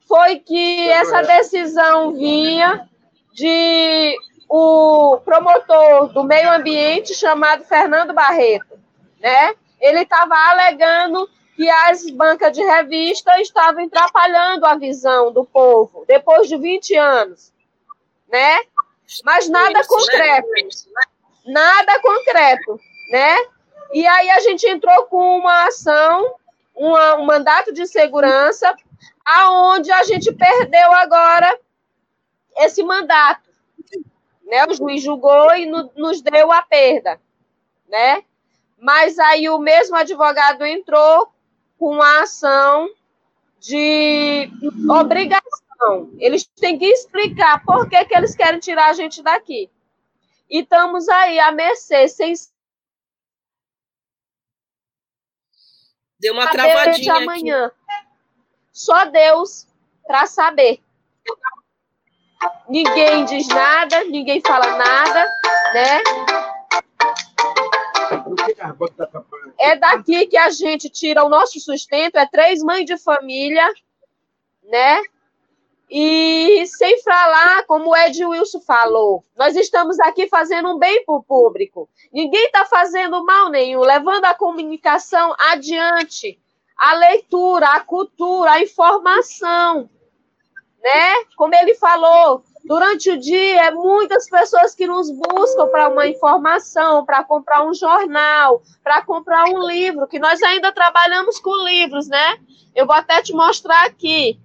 foi 0.07 0.39
que 0.39 0.89
essa 0.89 1.21
decisão 1.21 2.13
vinha 2.13 2.89
de 3.33 4.15
o 4.47 5.17
promotor 5.25 6.13
do 6.13 6.23
meio 6.23 6.49
ambiente 6.53 7.13
chamado 7.13 7.65
Fernando 7.65 8.13
Barreto, 8.13 8.79
né? 9.19 9.53
Ele 9.81 10.03
estava 10.03 10.33
alegando 10.51 11.27
que 11.55 11.69
as 11.69 12.09
bancas 12.09 12.51
de 12.51 12.63
revista 12.63 13.39
estavam 13.41 13.85
atrapalhando 13.85 14.65
a 14.65 14.75
visão 14.75 15.31
do 15.31 15.45
povo 15.45 16.03
depois 16.07 16.47
de 16.47 16.57
20 16.57 16.95
anos, 16.95 17.53
né? 18.27 18.59
Mas 19.23 19.47
nada 19.47 19.79
Isso, 19.79 19.89
concreto. 19.89 20.47
Né? 20.47 21.03
Nada 21.45 22.01
concreto, 22.01 22.79
né? 23.11 23.37
E 23.91 24.07
aí 24.07 24.29
a 24.31 24.39
gente 24.39 24.67
entrou 24.67 25.05
com 25.05 25.37
uma 25.37 25.67
ação, 25.67 26.35
uma, 26.75 27.15
um 27.15 27.25
mandato 27.25 27.71
de 27.71 27.85
segurança, 27.85 28.75
aonde 29.23 29.91
a 29.91 30.03
gente 30.03 30.31
perdeu 30.33 30.91
agora 30.93 31.59
esse 32.57 32.81
mandato. 32.83 33.49
Né? 34.43 34.65
O 34.65 34.73
juiz 34.73 35.03
julgou 35.03 35.55
e 35.55 35.67
no, 35.67 35.91
nos 35.95 36.21
deu 36.21 36.51
a 36.51 36.61
perda, 36.63 37.19
né? 37.87 38.23
Mas 38.79 39.19
aí 39.19 39.49
o 39.49 39.59
mesmo 39.59 39.95
advogado 39.95 40.65
entrou 40.65 41.31
com 41.83 42.01
a 42.01 42.21
ação 42.21 42.89
de 43.59 44.49
obrigação. 44.89 46.13
Eles 46.17 46.45
têm 46.45 46.79
que 46.79 46.85
explicar 46.85 47.61
por 47.65 47.89
que, 47.89 48.05
que 48.05 48.15
eles 48.15 48.33
querem 48.33 48.57
tirar 48.57 48.89
a 48.89 48.93
gente 48.93 49.21
daqui. 49.21 49.69
E 50.49 50.61
estamos 50.61 51.09
aí 51.09 51.37
à 51.41 51.51
mercê, 51.51 52.07
sem 52.07 52.33
Deu 56.17 56.33
uma 56.33 56.49
travadinha 56.49 56.93
de 56.93 57.09
amanhã. 57.09 57.65
Aqui. 57.65 57.75
Só 58.71 59.03
Deus 59.03 59.67
para 60.07 60.25
saber. 60.25 60.81
Ninguém 62.69 63.25
diz 63.25 63.45
nada, 63.49 64.05
ninguém 64.05 64.39
fala 64.39 64.77
nada, 64.77 65.25
né? 65.73 66.42
É 69.59 69.75
daqui 69.75 70.27
que 70.27 70.37
a 70.37 70.49
gente 70.49 70.89
tira 70.89 71.23
o 71.23 71.29
nosso 71.29 71.59
sustento, 71.59 72.17
é 72.17 72.25
três 72.25 72.61
mães 72.63 72.85
de 72.85 72.97
família, 72.97 73.67
né? 74.63 75.01
E 75.89 76.65
sem 76.65 77.01
falar, 77.03 77.65
como 77.65 77.91
o 77.91 77.95
Ed 77.95 78.25
Wilson 78.25 78.61
falou, 78.61 79.23
nós 79.37 79.55
estamos 79.55 79.99
aqui 79.99 80.27
fazendo 80.27 80.69
um 80.73 80.79
bem 80.79 81.05
para 81.05 81.15
o 81.15 81.23
público. 81.23 81.89
Ninguém 82.11 82.45
está 82.45 82.65
fazendo 82.65 83.23
mal 83.23 83.49
nenhum, 83.49 83.81
levando 83.81 84.25
a 84.25 84.33
comunicação 84.33 85.35
adiante, 85.51 86.39
a 86.75 86.93
leitura, 86.93 87.67
a 87.67 87.79
cultura, 87.81 88.53
a 88.53 88.61
informação 88.61 89.89
né? 90.83 91.23
Como 91.37 91.55
ele 91.55 91.73
falou, 91.75 92.43
durante 92.63 93.11
o 93.11 93.19
dia, 93.19 93.65
é 93.65 93.71
muitas 93.71 94.29
pessoas 94.29 94.73
que 94.73 94.87
nos 94.87 95.11
buscam 95.11 95.67
para 95.67 95.89
uma 95.89 96.07
informação, 96.07 97.05
para 97.05 97.23
comprar 97.23 97.63
um 97.65 97.73
jornal, 97.73 98.61
para 98.83 99.03
comprar 99.03 99.45
um 99.45 99.67
livro, 99.67 100.07
que 100.07 100.19
nós 100.19 100.41
ainda 100.41 100.71
trabalhamos 100.71 101.39
com 101.39 101.55
livros, 101.65 102.07
né? 102.07 102.37
Eu 102.73 102.87
vou 102.87 102.95
até 102.95 103.21
te 103.21 103.33
mostrar 103.33 103.85
aqui. 103.85 104.39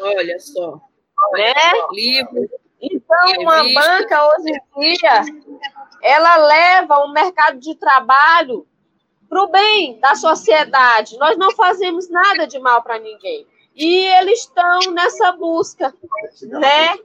Olha 0.00 0.38
só. 0.40 0.80
Né? 1.32 1.52
Livro. 1.92 2.48
Então, 2.80 3.42
uma 3.42 3.62
banca 3.62 4.26
hoje 4.28 4.52
em 4.76 4.80
dia, 4.80 5.22
ela 6.02 6.36
leva 6.36 6.98
o 7.00 7.12
mercado 7.12 7.58
de 7.58 7.74
trabalho 7.74 8.66
para 9.28 9.42
o 9.42 9.48
bem 9.48 10.00
da 10.00 10.14
sociedade. 10.14 11.18
Nós 11.18 11.36
não 11.36 11.50
fazemos 11.52 12.08
nada 12.08 12.46
de 12.46 12.58
mal 12.58 12.82
para 12.82 12.98
ninguém. 12.98 13.46
E 13.80 14.06
eles 14.18 14.40
estão 14.40 14.92
nessa 14.92 15.32
busca, 15.32 15.94
né? 16.42 16.98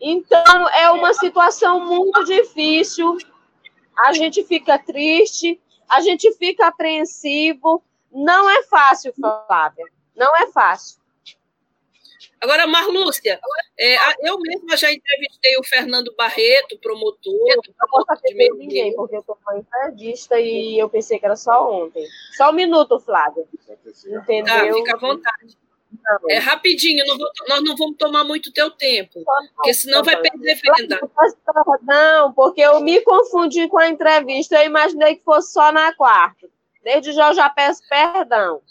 Então, 0.00 0.68
é 0.70 0.90
uma 0.90 1.14
situação 1.14 1.86
muito 1.86 2.24
difícil. 2.24 3.16
a 3.96 4.12
gente 4.12 4.42
fica 4.42 4.76
triste, 4.80 5.60
a 5.88 6.00
gente 6.00 6.32
fica 6.32 6.66
apreensivo. 6.66 7.84
Não 8.10 8.50
é 8.50 8.64
fácil, 8.64 9.14
Flávia. 9.14 9.86
Não 10.16 10.34
é 10.38 10.48
fácil. 10.48 10.99
Agora, 12.42 12.66
Marlúcia, 12.66 13.38
é, 13.78 13.96
eu 14.26 14.38
mesma 14.38 14.76
já 14.76 14.90
entrevistei 14.90 15.58
o 15.58 15.64
Fernando 15.64 16.14
Barreto, 16.16 16.78
promotor. 16.78 17.50
Eu 17.50 17.56
não 17.56 17.88
posso 17.88 18.12
atender 18.12 18.48
ninguém, 18.54 18.94
porque 18.94 19.16
eu 19.16 19.22
sou 19.22 19.36
uma 19.46 19.58
entrevista 19.58 20.40
e 20.40 20.78
eu 20.78 20.88
pensei 20.88 21.18
que 21.18 21.26
era 21.26 21.36
só 21.36 21.70
ontem. 21.70 22.06
Só 22.36 22.50
um 22.50 22.54
minuto, 22.54 22.98
Flávia. 22.98 23.44
Entendeu? 24.06 24.44
Tá, 24.44 24.72
fica 24.72 24.94
à 24.94 24.98
vontade. 24.98 25.58
Não. 26.02 26.30
É 26.30 26.38
rapidinho, 26.38 27.04
não 27.04 27.18
vou, 27.18 27.28
nós 27.48 27.62
não 27.62 27.76
vamos 27.76 27.96
tomar 27.96 28.22
muito 28.22 28.52
teu 28.52 28.70
tempo, 28.70 29.24
porque 29.56 29.74
senão 29.74 30.04
vai 30.04 30.16
perder 30.20 30.54
venda. 30.54 31.00
Não, 31.82 32.32
porque 32.32 32.60
eu 32.60 32.80
me 32.80 33.00
confundi 33.00 33.68
com 33.68 33.78
a 33.78 33.88
entrevista, 33.88 34.54
eu 34.56 34.66
imaginei 34.66 35.16
que 35.16 35.24
fosse 35.24 35.52
só 35.52 35.72
na 35.72 35.92
quarta. 35.94 36.48
Desde 36.82 37.12
já 37.12 37.28
eu 37.28 37.34
já 37.34 37.50
peço 37.50 37.82
perdão. 37.88 38.62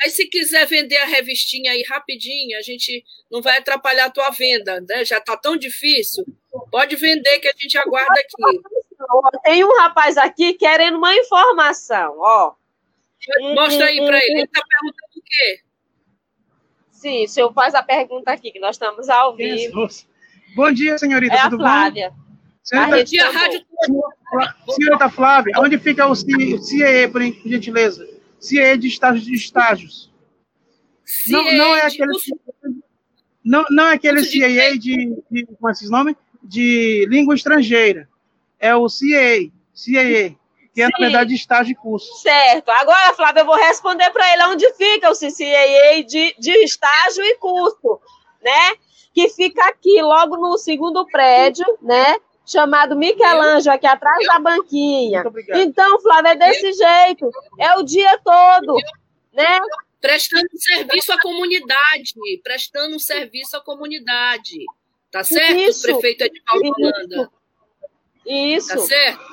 Mas 0.00 0.14
se 0.14 0.26
quiser 0.26 0.66
vender 0.66 0.96
a 0.96 1.04
revistinha 1.04 1.72
aí 1.72 1.84
rapidinho, 1.88 2.58
a 2.58 2.62
gente 2.62 3.04
não 3.30 3.40
vai 3.40 3.58
atrapalhar 3.58 4.06
a 4.06 4.10
tua 4.10 4.30
venda, 4.30 4.80
né? 4.88 5.04
Já 5.04 5.18
está 5.18 5.36
tão 5.36 5.56
difícil. 5.56 6.24
Pode 6.70 6.96
vender 6.96 7.38
que 7.38 7.48
a 7.48 7.54
gente 7.56 7.78
aguarda 7.78 8.12
aqui. 8.12 8.60
Tem 9.44 9.64
um 9.64 9.76
rapaz 9.78 10.16
aqui 10.16 10.54
querendo 10.54 10.98
uma 10.98 11.14
informação, 11.14 12.16
ó. 12.18 12.54
Mostra 13.54 13.86
aí 13.86 14.04
para 14.04 14.18
ele. 14.18 14.32
Ele 14.32 14.42
está 14.42 14.62
perguntando 14.68 15.12
o 15.16 15.22
quê? 15.24 15.60
Sim, 16.90 17.24
o 17.24 17.28
senhor 17.28 17.52
faz 17.52 17.74
a 17.74 17.82
pergunta 17.82 18.32
aqui, 18.32 18.50
que 18.50 18.58
nós 18.58 18.76
estamos 18.76 19.08
ao 19.08 19.36
vivo. 19.36 19.88
Bom 20.56 20.72
dia, 20.72 20.98
senhorita. 20.98 21.34
É 21.34 21.38
a 21.38 21.50
Flávia. 21.50 22.10
Bom? 22.10 22.24
Senhorita, 22.62 23.04
dia, 23.04 23.30
rádio... 23.30 23.64
senhorita 24.70 25.10
Flávia, 25.10 25.52
onde 25.58 25.78
fica 25.78 26.06
o 26.06 26.14
CIE, 26.14 27.08
por 27.12 27.20
gentileza? 27.22 28.08
CIE 28.38 28.76
de 28.76 28.88
estágios 28.88 29.24
de 29.24 29.34
estágios. 29.34 30.12
Não, 31.28 31.52
não 31.52 31.76
é 31.76 31.82
aquele. 31.82 32.12
Não, 33.44 33.64
não 33.70 33.86
é 33.88 33.94
aquele 33.94 34.22
CIE 34.24 34.78
de, 34.78 35.22
de. 35.30 35.46
Como 35.46 35.68
é 35.68 35.72
esse 35.72 35.90
nome? 35.90 36.16
De 36.42 37.06
língua 37.08 37.34
estrangeira. 37.34 38.08
É 38.58 38.74
o 38.74 38.88
CIE. 38.88 39.52
CIE 39.72 40.36
que 40.74 40.82
é, 40.82 40.86
Sim. 40.86 40.92
na 40.92 40.98
verdade, 40.98 41.34
estágio 41.34 41.72
e 41.72 41.74
curso. 41.76 42.12
Certo. 42.20 42.68
Agora, 42.70 43.14
Flávia, 43.14 43.40
eu 43.42 43.46
vou 43.46 43.54
responder 43.54 44.10
para 44.10 44.32
ele 44.32 44.44
onde 44.46 44.72
fica 44.74 45.08
o 45.08 45.14
CCAA 45.14 46.02
de, 46.04 46.34
de 46.36 46.50
estágio 46.64 47.22
e 47.22 47.36
curso, 47.36 48.00
né? 48.42 48.74
Que 49.14 49.28
fica 49.28 49.64
aqui, 49.68 50.02
logo 50.02 50.36
no 50.36 50.58
segundo 50.58 51.06
prédio, 51.06 51.64
né? 51.80 52.16
Chamado 52.46 52.96
Michelangelo, 52.96 53.74
aqui 53.74 53.86
atrás 53.86 54.26
da 54.26 54.38
banquinha. 54.38 55.24
Então, 55.54 56.00
Flávia, 56.00 56.30
é 56.30 56.36
desse 56.36 56.72
jeito. 56.72 57.30
É 57.58 57.78
o 57.78 57.82
dia 57.82 58.18
todo, 58.18 58.76
né? 59.32 59.58
Prestando 60.00 60.48
serviço 60.56 61.12
à 61.12 61.20
comunidade, 61.20 62.14
prestando 62.42 62.96
um 62.96 62.98
serviço 62.98 63.56
à 63.56 63.60
comunidade. 63.60 64.58
Tá 65.10 65.24
certo, 65.24 65.58
Isso. 65.58 65.82
prefeito 65.82 66.24
Edvaldo 66.24 66.74
Holanda? 66.78 67.30
Isso. 68.26 68.68
Tá 68.68 68.78
certo? 68.78 69.24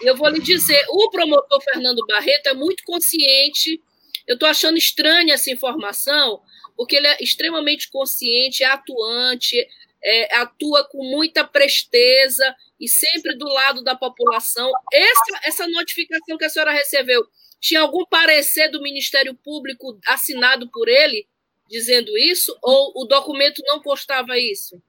eu 0.00 0.16
vou 0.16 0.28
lhe 0.28 0.40
dizer, 0.40 0.84
o 0.90 1.10
promotor 1.10 1.60
Fernando 1.62 2.04
Barreto 2.06 2.48
é 2.48 2.54
muito 2.54 2.82
consciente. 2.84 3.80
Eu 4.26 4.34
estou 4.34 4.48
achando 4.48 4.76
estranha 4.76 5.34
essa 5.34 5.50
informação, 5.50 6.40
porque 6.76 6.96
ele 6.96 7.06
é 7.06 7.16
extremamente 7.22 7.88
consciente, 7.90 8.62
é 8.62 8.66
atuante, 8.66 9.66
é, 10.06 10.36
atua 10.36 10.88
com 10.88 11.02
muita 11.02 11.44
presteza 11.44 12.54
e 12.80 12.88
sempre 12.88 13.36
do 13.36 13.46
lado 13.46 13.82
da 13.82 13.96
população. 13.96 14.70
Essa, 14.92 15.40
essa 15.44 15.68
notificação 15.68 16.38
que 16.38 16.44
a 16.44 16.48
senhora 16.48 16.70
recebeu, 16.70 17.26
tinha 17.60 17.80
algum 17.80 18.06
parecer 18.06 18.68
do 18.68 18.80
Ministério 18.80 19.34
Público 19.34 19.98
assinado 20.06 20.70
por 20.70 20.88
ele 20.88 21.26
dizendo 21.68 22.16
isso? 22.16 22.56
Ou 22.62 22.92
o 22.94 23.04
documento 23.04 23.60
não 23.66 23.82
constava 23.82 24.38
isso? 24.38 24.80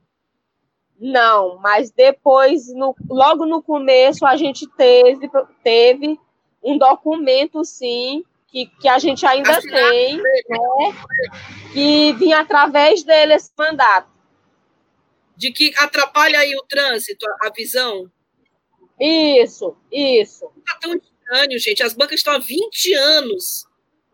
Não, 0.99 1.58
mas 1.60 1.91
depois, 1.91 2.73
no, 2.73 2.95
logo 3.10 3.45
no 3.45 3.62
começo, 3.62 4.25
a 4.25 4.36
gente 4.36 4.67
teve, 4.75 5.30
teve 5.63 6.19
um 6.63 6.77
documento, 6.77 7.63
sim, 7.63 8.23
que, 8.47 8.65
que 8.65 8.88
a 8.88 8.97
gente 8.97 9.25
ainda 9.25 9.62
tem, 9.62 10.17
né, 10.17 10.23
que 11.71 12.13
vinha 12.13 12.39
através 12.39 13.03
dele 13.03 13.34
esse 13.34 13.51
mandato. 13.58 14.16
De 15.38 15.52
que 15.52 15.71
atrapalha 15.78 16.39
aí 16.39 16.56
o 16.56 16.63
trânsito, 16.63 17.23
a, 17.43 17.52
visão? 17.52 18.12
Isso, 19.00 19.78
isso. 19.91 20.52
Está 20.58 20.80
tão 20.80 20.95
estranho, 20.95 21.60
gente. 21.60 21.84
As 21.84 21.93
bancas 21.93 22.19
estão 22.19 22.34
há 22.34 22.39
20 22.39 22.93
anos 22.95 23.67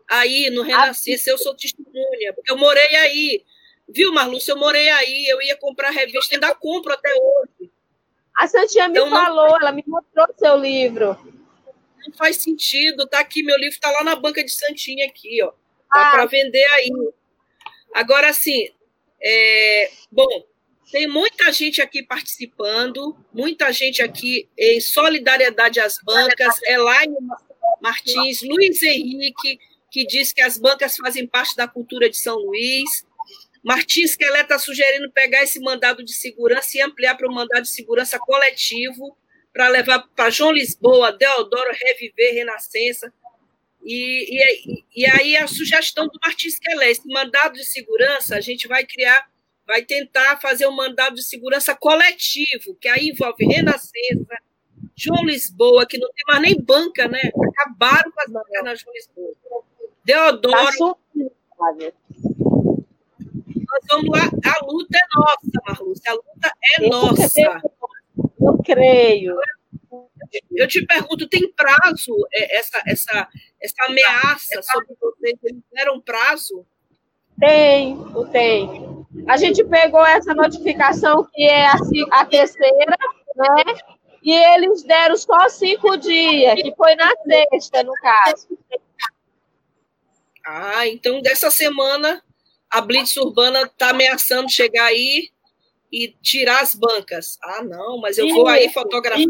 aí 0.06 0.50
no 0.50 0.62
Renascença. 0.62 1.30
Eu 1.30 1.38
sou 1.38 1.56
testemunha, 1.56 2.34
porque 2.34 2.52
eu 2.52 2.58
morei 2.58 2.94
aí. 2.96 3.42
Viu, 3.88 4.12
Marlúcia? 4.12 4.52
Eu 4.52 4.58
morei 4.58 4.90
aí, 4.90 5.26
eu 5.26 5.40
ia 5.40 5.56
comprar 5.56 5.90
revista, 5.90 6.34
ainda 6.34 6.54
compro 6.54 6.92
até 6.92 7.10
hoje. 7.14 7.70
A 8.36 8.46
Santinha 8.46 8.88
me 8.88 8.98
então, 8.98 9.08
falou, 9.08 9.48
não... 9.48 9.56
ela 9.56 9.72
me 9.72 9.82
mostrou 9.86 10.26
seu 10.36 10.56
livro. 10.58 11.16
Não 12.06 12.12
faz 12.18 12.36
sentido, 12.36 13.06
tá 13.06 13.20
aqui, 13.20 13.42
meu 13.42 13.56
livro 13.56 13.80
tá 13.80 13.90
lá 13.90 14.04
na 14.04 14.16
banca 14.16 14.44
de 14.44 14.50
Santinha 14.50 15.06
aqui, 15.06 15.42
ó. 15.42 15.52
Tá 15.90 16.08
ah. 16.08 16.10
para 16.10 16.26
vender 16.26 16.64
aí. 16.74 16.90
Agora, 17.94 18.28
assim, 18.28 18.68
é... 19.22 19.90
bom, 20.10 20.44
tem 20.90 21.08
muita 21.08 21.52
gente 21.52 21.80
aqui 21.82 22.02
participando, 22.02 23.16
muita 23.32 23.72
gente 23.72 24.02
aqui 24.02 24.48
em 24.58 24.80
solidariedade 24.80 25.80
às 25.80 25.98
bancas. 26.04 26.60
Elaine 26.62 27.16
Martins, 27.80 28.42
Luiz 28.42 28.82
Henrique, 28.82 29.58
que 29.90 30.06
diz 30.06 30.32
que 30.32 30.40
as 30.40 30.58
bancas 30.58 30.96
fazem 30.96 31.26
parte 31.26 31.54
da 31.54 31.68
cultura 31.68 32.08
de 32.08 32.16
São 32.16 32.36
Luís. 32.36 33.04
Martins 33.62 34.14
Kelé 34.14 34.42
está 34.42 34.58
sugerindo 34.58 35.10
pegar 35.10 35.42
esse 35.42 35.58
mandado 35.60 36.04
de 36.04 36.12
segurança 36.12 36.76
e 36.76 36.82
ampliar 36.82 37.16
para 37.16 37.28
o 37.28 37.32
mandado 37.32 37.62
de 37.62 37.70
segurança 37.70 38.18
coletivo, 38.18 39.16
para 39.52 39.68
levar 39.68 40.00
para 40.14 40.30
João 40.30 40.52
Lisboa, 40.52 41.12
Deodoro, 41.12 41.70
Reviver, 41.72 42.34
Renascença. 42.34 43.12
E, 43.82 44.26
e, 44.30 44.84
e, 44.96 45.06
aí 45.06 45.36
a 45.36 45.46
sugestão 45.46 46.06
do 46.06 46.18
Martins 46.22 46.58
Kelé, 46.58 46.90
esse 46.90 47.06
mandado 47.06 47.54
de 47.54 47.64
segurança, 47.64 48.36
a 48.36 48.40
gente 48.40 48.66
vai 48.66 48.84
criar, 48.84 49.26
vai 49.66 49.82
tentar 49.82 50.40
fazer 50.40 50.66
um 50.66 50.74
mandado 50.74 51.16
de 51.16 51.24
segurança 51.24 51.74
coletivo, 51.74 52.74
que 52.80 52.88
aí 52.88 53.08
envolve 53.08 53.44
Renascença, 53.46 54.36
João 54.96 55.24
Lisboa, 55.24 55.86
que 55.86 55.98
não 55.98 56.08
tem 56.08 56.24
mais 56.28 56.42
nem 56.42 56.60
banca, 56.60 57.08
né? 57.08 57.20
Acabaram 57.50 58.10
com 58.12 58.20
as 58.20 58.30
bancas 58.30 58.64
na 58.64 58.74
João 58.74 58.94
Lisboa. 58.94 59.34
Deodoro. 60.04 60.98
Nós 63.74 63.80
vamos 63.90 64.08
lá. 64.10 64.30
A 64.44 64.64
luta 64.64 64.98
é 64.98 65.06
nossa, 65.16 65.60
Marlúcia. 65.66 66.12
A 66.12 66.14
luta 66.14 66.52
é 66.78 66.88
nossa. 66.88 67.62
Eu 68.40 68.58
creio. 68.64 69.36
Eu 70.52 70.66
te 70.68 70.84
pergunto, 70.84 71.28
tem 71.28 71.50
prazo 71.52 72.12
é, 72.32 72.58
essa, 72.58 72.82
essa, 72.86 73.28
essa 73.60 73.84
ameaça 73.88 74.62
sobre 74.62 74.94
vocês? 75.00 75.38
Eles 75.42 75.62
deram 75.72 76.00
prazo? 76.00 76.66
Tem, 77.38 77.96
tem. 78.32 78.83
A 79.28 79.36
gente 79.36 79.64
pegou 79.64 80.04
essa 80.04 80.34
notificação 80.34 81.26
que 81.32 81.42
é 81.42 81.66
a, 81.66 81.76
a 82.10 82.24
terceira, 82.26 82.96
né? 83.36 83.74
E 84.22 84.32
eles 84.32 84.82
deram 84.82 85.16
só 85.16 85.48
cinco 85.48 85.96
dias, 85.96 86.54
que 86.54 86.74
foi 86.74 86.94
na 86.94 87.12
sexta, 87.26 87.82
no 87.82 87.92
caso. 87.94 88.48
Ah, 90.46 90.86
então 90.88 91.20
dessa 91.20 91.50
semana 91.50 92.22
a 92.70 92.80
Blitz 92.80 93.16
Urbana 93.16 93.62
está 93.62 93.90
ameaçando 93.90 94.50
chegar 94.50 94.86
aí 94.86 95.30
e 95.92 96.08
tirar 96.20 96.60
as 96.60 96.74
bancas. 96.74 97.38
Ah, 97.42 97.62
não, 97.62 97.98
mas 97.98 98.18
eu 98.18 98.28
vou 98.30 98.48
aí 98.48 98.68
fotografar. 98.72 99.24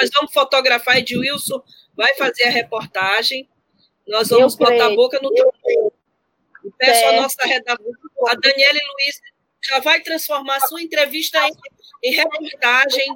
Nós 0.00 0.10
vamos 0.14 0.32
fotografar, 0.32 0.98
Edilson 0.98 1.60
vai 1.96 2.14
fazer 2.14 2.44
a 2.44 2.50
reportagem. 2.50 3.48
Nós 4.06 4.28
vamos 4.28 4.54
botar 4.54 4.86
a 4.86 4.94
boca 4.94 5.18
no 5.20 5.32
trombone. 5.32 5.92
E 6.64 6.70
peço 6.78 7.06
a 7.06 7.12
nossa 7.20 7.44
redatora, 7.44 7.90
a 8.28 8.34
Daniela 8.34 8.72
Luiz, 8.72 9.20
já 9.62 9.80
vai 9.80 10.00
transformar 10.00 10.60
sua 10.60 10.82
entrevista 10.82 11.38
em, 11.46 12.10
em 12.10 12.12
reportagem. 12.14 13.06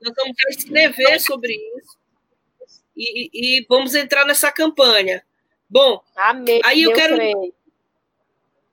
Nós 0.00 0.14
vamos 0.16 0.36
escrever 0.50 1.20
sobre 1.20 1.54
isso. 1.54 1.98
E, 2.96 3.28
e, 3.32 3.58
e, 3.60 3.66
vamos 3.68 3.94
entrar 3.94 4.24
nessa 4.24 4.50
campanha. 4.50 5.24
Bom, 5.70 6.02
Amém, 6.16 6.60
aí 6.64 6.82
eu 6.82 6.92
quero. 6.92 7.14
Creio 7.14 7.54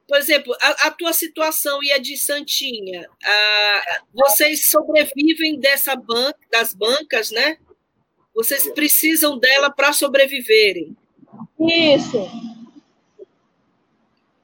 por 0.07 0.17
exemplo, 0.17 0.55
a, 0.61 0.87
a, 0.87 0.91
tua 0.91 1.13
situação 1.13 1.83
e 1.83 1.91
a 1.91 1.97
de 1.97 2.15
Santinha, 2.17 3.09
a, 3.23 4.01
vocês 4.13 4.69
sobrevivem 4.69 5.59
dessa 5.59 5.95
banca, 5.95 6.39
das 6.51 6.73
bancas, 6.73 7.31
né? 7.31 7.57
Vocês 8.33 8.67
precisam 8.73 9.37
dela 9.37 9.71
para 9.71 9.93
sobreviverem. 9.93 10.95
Isso. 11.59 12.29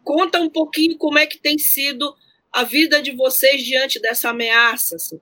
Conta 0.04 0.40
um 0.40 0.50
pouquinho 0.50 0.98
como 0.98 1.18
é 1.18 1.26
que 1.26 1.38
tem 1.38 1.58
sido 1.58 2.16
a 2.52 2.64
vida 2.64 3.02
de 3.02 3.12
vocês 3.12 3.64
diante 3.64 4.00
dessa 4.00 4.30
ameaça. 4.30 4.96
Assim. 4.96 5.20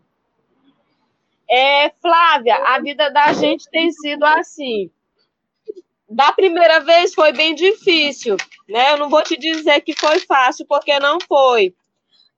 É, 1.50 1.92
Flávia, 2.02 2.56
a 2.56 2.80
vida 2.80 3.10
da 3.10 3.34
gente 3.34 3.70
tem 3.70 3.92
sido 3.92 4.24
assim. 4.24 4.90
Da 6.10 6.32
primeira 6.32 6.80
vez 6.80 7.14
foi 7.14 7.32
bem 7.32 7.54
difícil, 7.54 8.36
né? 8.68 8.94
Eu 8.94 8.98
não 8.98 9.10
vou 9.10 9.22
te 9.22 9.38
dizer 9.38 9.82
que 9.82 9.94
foi 9.94 10.20
fácil, 10.20 10.66
porque 10.68 11.00
não 11.00 11.18
foi. 11.28 11.74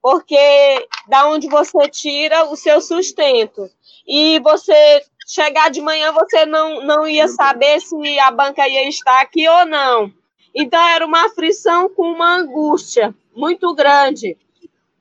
Porque 0.01 0.87
da 1.07 1.29
onde 1.29 1.47
você 1.47 1.87
tira 1.89 2.45
o 2.45 2.55
seu 2.55 2.81
sustento. 2.81 3.69
E 4.05 4.39
você 4.39 5.05
chegar 5.27 5.69
de 5.69 5.79
manhã, 5.79 6.11
você 6.11 6.45
não, 6.45 6.81
não 6.81 7.07
ia 7.07 7.27
saber 7.27 7.79
se 7.79 8.19
a 8.19 8.31
banca 8.31 8.67
ia 8.67 8.87
estar 8.89 9.21
aqui 9.21 9.47
ou 9.47 9.65
não. 9.65 10.11
Então 10.53 10.81
era 10.87 11.05
uma 11.05 11.25
aflição 11.25 11.89
com 11.89 12.03
uma 12.11 12.35
angústia 12.35 13.15
muito 13.33 13.73
grande, 13.73 14.37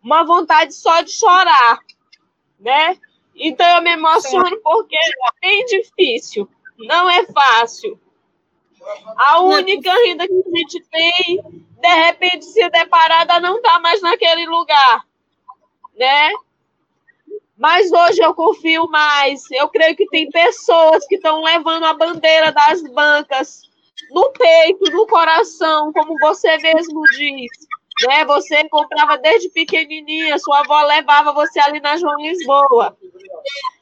uma 0.02 0.24
vontade 0.24 0.74
só 0.74 1.00
de 1.02 1.12
chorar, 1.12 1.80
né? 2.58 2.96
Então 3.34 3.66
eu 3.76 3.82
me 3.82 3.90
emociono 3.90 4.60
porque 4.62 4.96
é 4.96 5.40
bem 5.40 5.64
difícil, 5.66 6.48
não 6.78 7.08
é 7.10 7.26
fácil. 7.26 7.98
A 9.16 9.40
única 9.40 9.92
renda 9.92 10.26
que 10.26 10.32
a 10.32 10.58
gente 10.58 10.80
tem, 10.90 11.42
de 11.42 11.94
repente, 12.06 12.44
se 12.46 12.68
deparada, 12.70 13.38
não 13.40 13.56
está 13.56 13.78
mais 13.78 14.00
naquele 14.00 14.46
lugar, 14.46 15.04
né? 15.96 16.30
Mas 17.56 17.92
hoje 17.92 18.22
eu 18.22 18.34
confio 18.34 18.88
mais. 18.88 19.42
Eu 19.50 19.68
creio 19.68 19.94
que 19.94 20.06
tem 20.06 20.30
pessoas 20.30 21.06
que 21.06 21.16
estão 21.16 21.42
levando 21.42 21.84
a 21.84 21.92
bandeira 21.92 22.50
das 22.52 22.82
bancas 22.82 23.69
no 24.10 24.30
peito, 24.32 24.90
no 24.92 25.06
coração, 25.06 25.92
como 25.92 26.14
você 26.20 26.56
mesmo 26.58 27.02
diz. 27.16 27.50
Né? 28.06 28.24
Você 28.24 28.68
comprava 28.68 29.18
desde 29.18 29.50
pequenininha, 29.50 30.38
sua 30.38 30.60
avó 30.60 30.82
levava 30.82 31.32
você 31.32 31.60
ali 31.60 31.80
na 31.80 31.96
João 31.96 32.16
Lisboa. 32.16 32.96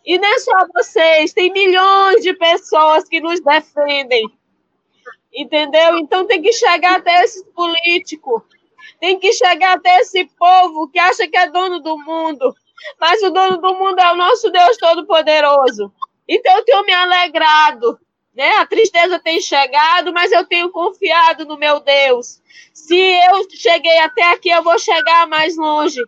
E 0.04 0.18
não 0.18 0.28
é 0.28 0.38
só 0.38 0.66
vocês, 0.74 1.32
tem 1.32 1.52
milhões 1.52 2.22
de 2.22 2.32
pessoas 2.34 3.04
que 3.08 3.20
nos 3.20 3.40
defendem. 3.40 4.24
Entendeu? 5.32 5.98
Então 5.98 6.26
tem 6.26 6.42
que 6.42 6.52
chegar 6.52 6.96
até 6.96 7.22
esse 7.22 7.44
político, 7.52 8.44
tem 8.98 9.18
que 9.18 9.32
chegar 9.32 9.76
até 9.76 10.00
esse 10.00 10.24
povo 10.24 10.88
que 10.88 10.98
acha 10.98 11.28
que 11.28 11.36
é 11.36 11.50
dono 11.50 11.80
do 11.80 11.98
mundo, 11.98 12.54
mas 12.98 13.22
o 13.22 13.30
dono 13.30 13.58
do 13.58 13.74
mundo 13.74 13.98
é 14.00 14.12
o 14.12 14.16
nosso 14.16 14.50
Deus 14.50 14.76
Todo-Poderoso. 14.78 15.92
Então 16.26 16.56
eu 16.56 16.64
tenho 16.64 16.84
me 16.84 16.92
alegrado, 16.92 17.98
né? 18.38 18.50
A 18.58 18.66
tristeza 18.66 19.18
tem 19.18 19.40
chegado, 19.40 20.12
mas 20.12 20.30
eu 20.30 20.46
tenho 20.46 20.70
confiado 20.70 21.44
no 21.44 21.58
meu 21.58 21.80
Deus. 21.80 22.40
Se 22.72 22.96
eu 22.96 23.50
cheguei 23.50 23.98
até 23.98 24.22
aqui, 24.30 24.48
eu 24.48 24.62
vou 24.62 24.78
chegar 24.78 25.26
mais 25.26 25.56
longe. 25.56 26.00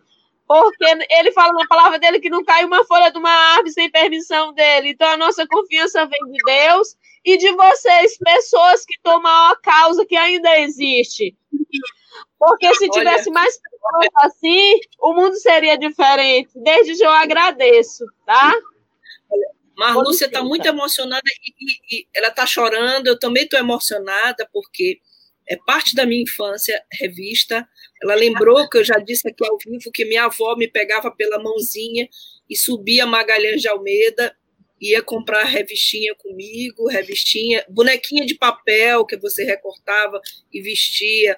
Porque 0.47 0.85
ele 1.09 1.33
fala 1.33 1.51
na 1.51 1.67
palavra 1.67 1.99
dele 1.99 2.21
que 2.21 2.29
não 2.29 2.41
cai 2.43 2.63
uma 2.63 2.85
folha 2.85 3.11
de 3.11 3.17
uma 3.17 3.29
árvore 3.29 3.73
sem 3.73 3.91
permissão 3.91 4.53
dele. 4.53 4.91
Então 4.91 5.09
a 5.09 5.17
nossa 5.17 5.45
confiança 5.45 6.05
vem 6.05 6.31
de 6.31 6.37
Deus 6.45 6.95
e 7.25 7.37
de 7.37 7.51
vocês, 7.51 8.17
pessoas 8.17 8.85
que 8.85 8.95
tomam 9.03 9.51
a 9.51 9.57
causa 9.61 10.05
que 10.05 10.15
ainda 10.15 10.57
existe. 10.59 11.35
Porque 12.39 12.73
se 12.75 12.89
tivesse 12.89 13.29
Olha, 13.29 13.41
mais 13.41 13.59
pessoas 13.59 14.09
assim, 14.23 14.79
o 15.01 15.13
mundo 15.13 15.35
seria 15.35 15.77
diferente. 15.77 16.49
Desde 16.55 16.95
já 16.95 17.05
eu 17.05 17.11
agradeço, 17.11 18.05
tá? 18.25 18.53
Marlúcia 19.77 20.25
está 20.25 20.43
muito 20.43 20.67
emocionada 20.67 21.23
e, 21.25 21.49
e, 21.49 22.01
e 22.01 22.07
ela 22.15 22.27
está 22.27 22.45
chorando. 22.45 23.07
Eu 23.07 23.19
também 23.19 23.43
estou 23.43 23.59
emocionada 23.59 24.47
porque 24.51 24.99
é 25.47 25.57
parte 25.65 25.95
da 25.95 26.05
minha 26.05 26.23
infância, 26.23 26.81
revista. 26.93 27.67
Ela 28.01 28.15
lembrou 28.15 28.69
que 28.69 28.77
eu 28.77 28.83
já 28.83 28.97
disse 28.97 29.27
aqui 29.27 29.45
ao 29.45 29.57
vivo 29.57 29.91
que 29.91 30.05
minha 30.05 30.25
avó 30.25 30.55
me 30.55 30.67
pegava 30.67 31.11
pela 31.11 31.41
mãozinha 31.41 32.07
e 32.49 32.55
subia 32.55 33.05
Magalhães 33.05 33.61
de 33.61 33.67
Almeida 33.67 34.35
ia 34.81 35.01
comprar 35.01 35.43
revistinha 35.43 36.15
comigo, 36.15 36.87
revistinha, 36.87 37.63
bonequinha 37.69 38.25
de 38.25 38.33
papel 38.33 39.05
que 39.05 39.15
você 39.15 39.43
recortava 39.43 40.19
e 40.51 40.59
vestia. 40.59 41.37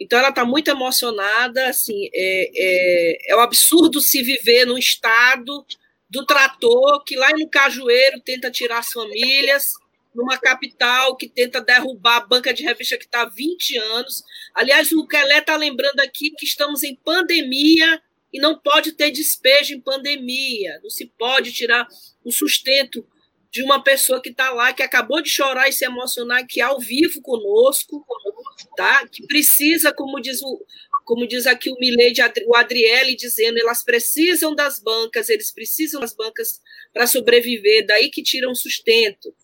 Então 0.00 0.18
ela 0.18 0.30
está 0.30 0.44
muito 0.44 0.68
emocionada, 0.68 1.68
assim, 1.68 2.10
é, 2.12 2.50
é, 2.56 3.32
é 3.32 3.36
um 3.36 3.40
absurdo 3.40 4.00
se 4.00 4.20
viver 4.20 4.66
num 4.66 4.76
estado 4.76 5.64
do 6.12 6.26
trator 6.26 7.02
que 7.04 7.16
lá 7.16 7.30
no 7.30 7.48
Cajueiro 7.48 8.20
tenta 8.20 8.50
tirar 8.50 8.80
as 8.80 8.92
famílias, 8.92 9.72
numa 10.14 10.36
capital 10.36 11.16
que 11.16 11.26
tenta 11.26 11.58
derrubar 11.58 12.18
a 12.18 12.26
banca 12.26 12.52
de 12.52 12.62
revista 12.62 12.98
que 12.98 13.06
está 13.06 13.22
há 13.22 13.28
20 13.30 13.78
anos. 13.78 14.22
Aliás, 14.54 14.92
o 14.92 15.06
Kelé 15.06 15.38
está 15.38 15.56
lembrando 15.56 16.00
aqui 16.00 16.30
que 16.32 16.44
estamos 16.44 16.82
em 16.82 16.94
pandemia 16.96 17.98
e 18.30 18.38
não 18.38 18.58
pode 18.58 18.92
ter 18.92 19.10
despejo 19.10 19.72
em 19.74 19.80
pandemia, 19.80 20.78
não 20.82 20.90
se 20.90 21.06
pode 21.18 21.50
tirar 21.50 21.88
o 22.22 22.30
sustento 22.30 23.06
de 23.50 23.62
uma 23.62 23.82
pessoa 23.82 24.20
que 24.20 24.28
está 24.28 24.50
lá, 24.50 24.70
que 24.74 24.82
acabou 24.82 25.22
de 25.22 25.30
chorar 25.30 25.66
e 25.66 25.72
se 25.72 25.86
emocionar 25.86 26.40
aqui 26.40 26.60
ao 26.60 26.78
vivo 26.78 27.22
conosco, 27.22 28.04
tá? 28.76 29.06
que 29.08 29.26
precisa, 29.26 29.94
como 29.94 30.20
diz, 30.20 30.42
o, 30.42 30.62
como 31.04 31.26
diz 31.26 31.46
aqui 31.46 31.70
o 31.70 31.78
Milei, 31.78 32.12
o 32.46 32.56
Adriele 32.56 33.16
dizendo, 33.16 33.58
elas 33.58 33.84
precisam 33.84 34.54
das 34.54 34.78
bancas, 34.78 35.28
eles 35.28 35.52
precisam 35.52 36.00
das 36.00 36.14
bancas 36.14 36.60
para 36.92 37.06
sobreviver, 37.06 37.86
daí 37.86 38.10
que 38.10 38.22
tiram 38.22 38.54
sustento. 38.54 39.34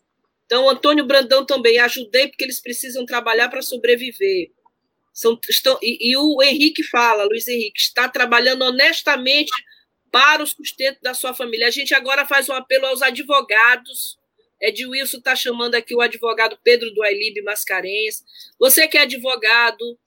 Então, 0.46 0.68
Antônio 0.68 1.04
Brandão 1.04 1.44
também, 1.44 1.78
ajudei 1.78 2.28
porque 2.28 2.44
eles 2.44 2.60
precisam 2.60 3.04
trabalhar 3.04 3.48
para 3.48 3.60
sobreviver. 3.60 4.50
São, 5.12 5.38
estão, 5.48 5.78
e, 5.82 6.10
e 6.10 6.16
o 6.16 6.42
Henrique 6.42 6.82
fala, 6.82 7.24
Luiz 7.24 7.46
Henrique, 7.48 7.80
está 7.80 8.08
trabalhando 8.08 8.62
honestamente 8.62 9.50
para 10.10 10.42
o 10.42 10.46
sustento 10.46 11.00
da 11.02 11.12
sua 11.12 11.34
família. 11.34 11.66
A 11.66 11.70
gente 11.70 11.94
agora 11.94 12.24
faz 12.24 12.48
um 12.48 12.54
apelo 12.54 12.86
aos 12.86 13.02
advogados. 13.02 14.16
Ed 14.60 14.86
Wilson 14.86 15.18
está 15.18 15.36
chamando 15.36 15.74
aqui 15.74 15.94
o 15.94 16.00
advogado 16.00 16.58
Pedro 16.64 16.92
do 16.92 17.02
Ailib 17.02 17.42
Mascarenhas. 17.42 18.24
Você 18.58 18.88
que 18.88 18.96
é 18.96 19.02
advogado, 19.02 19.98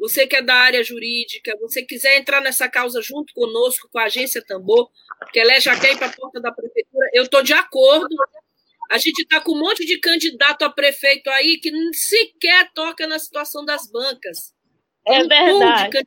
você 0.00 0.26
que 0.26 0.34
é 0.34 0.42
da 0.42 0.54
área 0.54 0.82
jurídica, 0.82 1.56
você 1.60 1.82
quiser 1.82 2.16
entrar 2.16 2.40
nessa 2.40 2.68
causa 2.68 3.02
junto 3.02 3.34
conosco, 3.34 3.88
com 3.92 3.98
a 3.98 4.04
agência 4.04 4.42
Tambor, 4.42 4.90
que 5.30 5.38
ela 5.38 5.60
já 5.60 5.78
quer 5.78 5.92
ir 5.92 5.98
para 5.98 6.06
a 6.06 6.12
porta 6.12 6.40
da 6.40 6.50
prefeitura, 6.50 7.06
eu 7.12 7.24
estou 7.24 7.42
de 7.42 7.52
acordo. 7.52 8.16
A 8.90 8.96
gente 8.98 9.20
está 9.20 9.40
com 9.40 9.52
um 9.52 9.60
monte 9.60 9.84
de 9.84 10.00
candidato 10.00 10.64
a 10.64 10.70
prefeito 10.70 11.28
aí 11.30 11.60
que 11.60 11.70
sequer 11.92 12.72
toca 12.72 13.06
na 13.06 13.18
situação 13.18 13.64
das 13.64 13.88
bancas. 13.90 14.54
É 15.06 15.22
um 15.22 15.28
verdade 15.28 16.04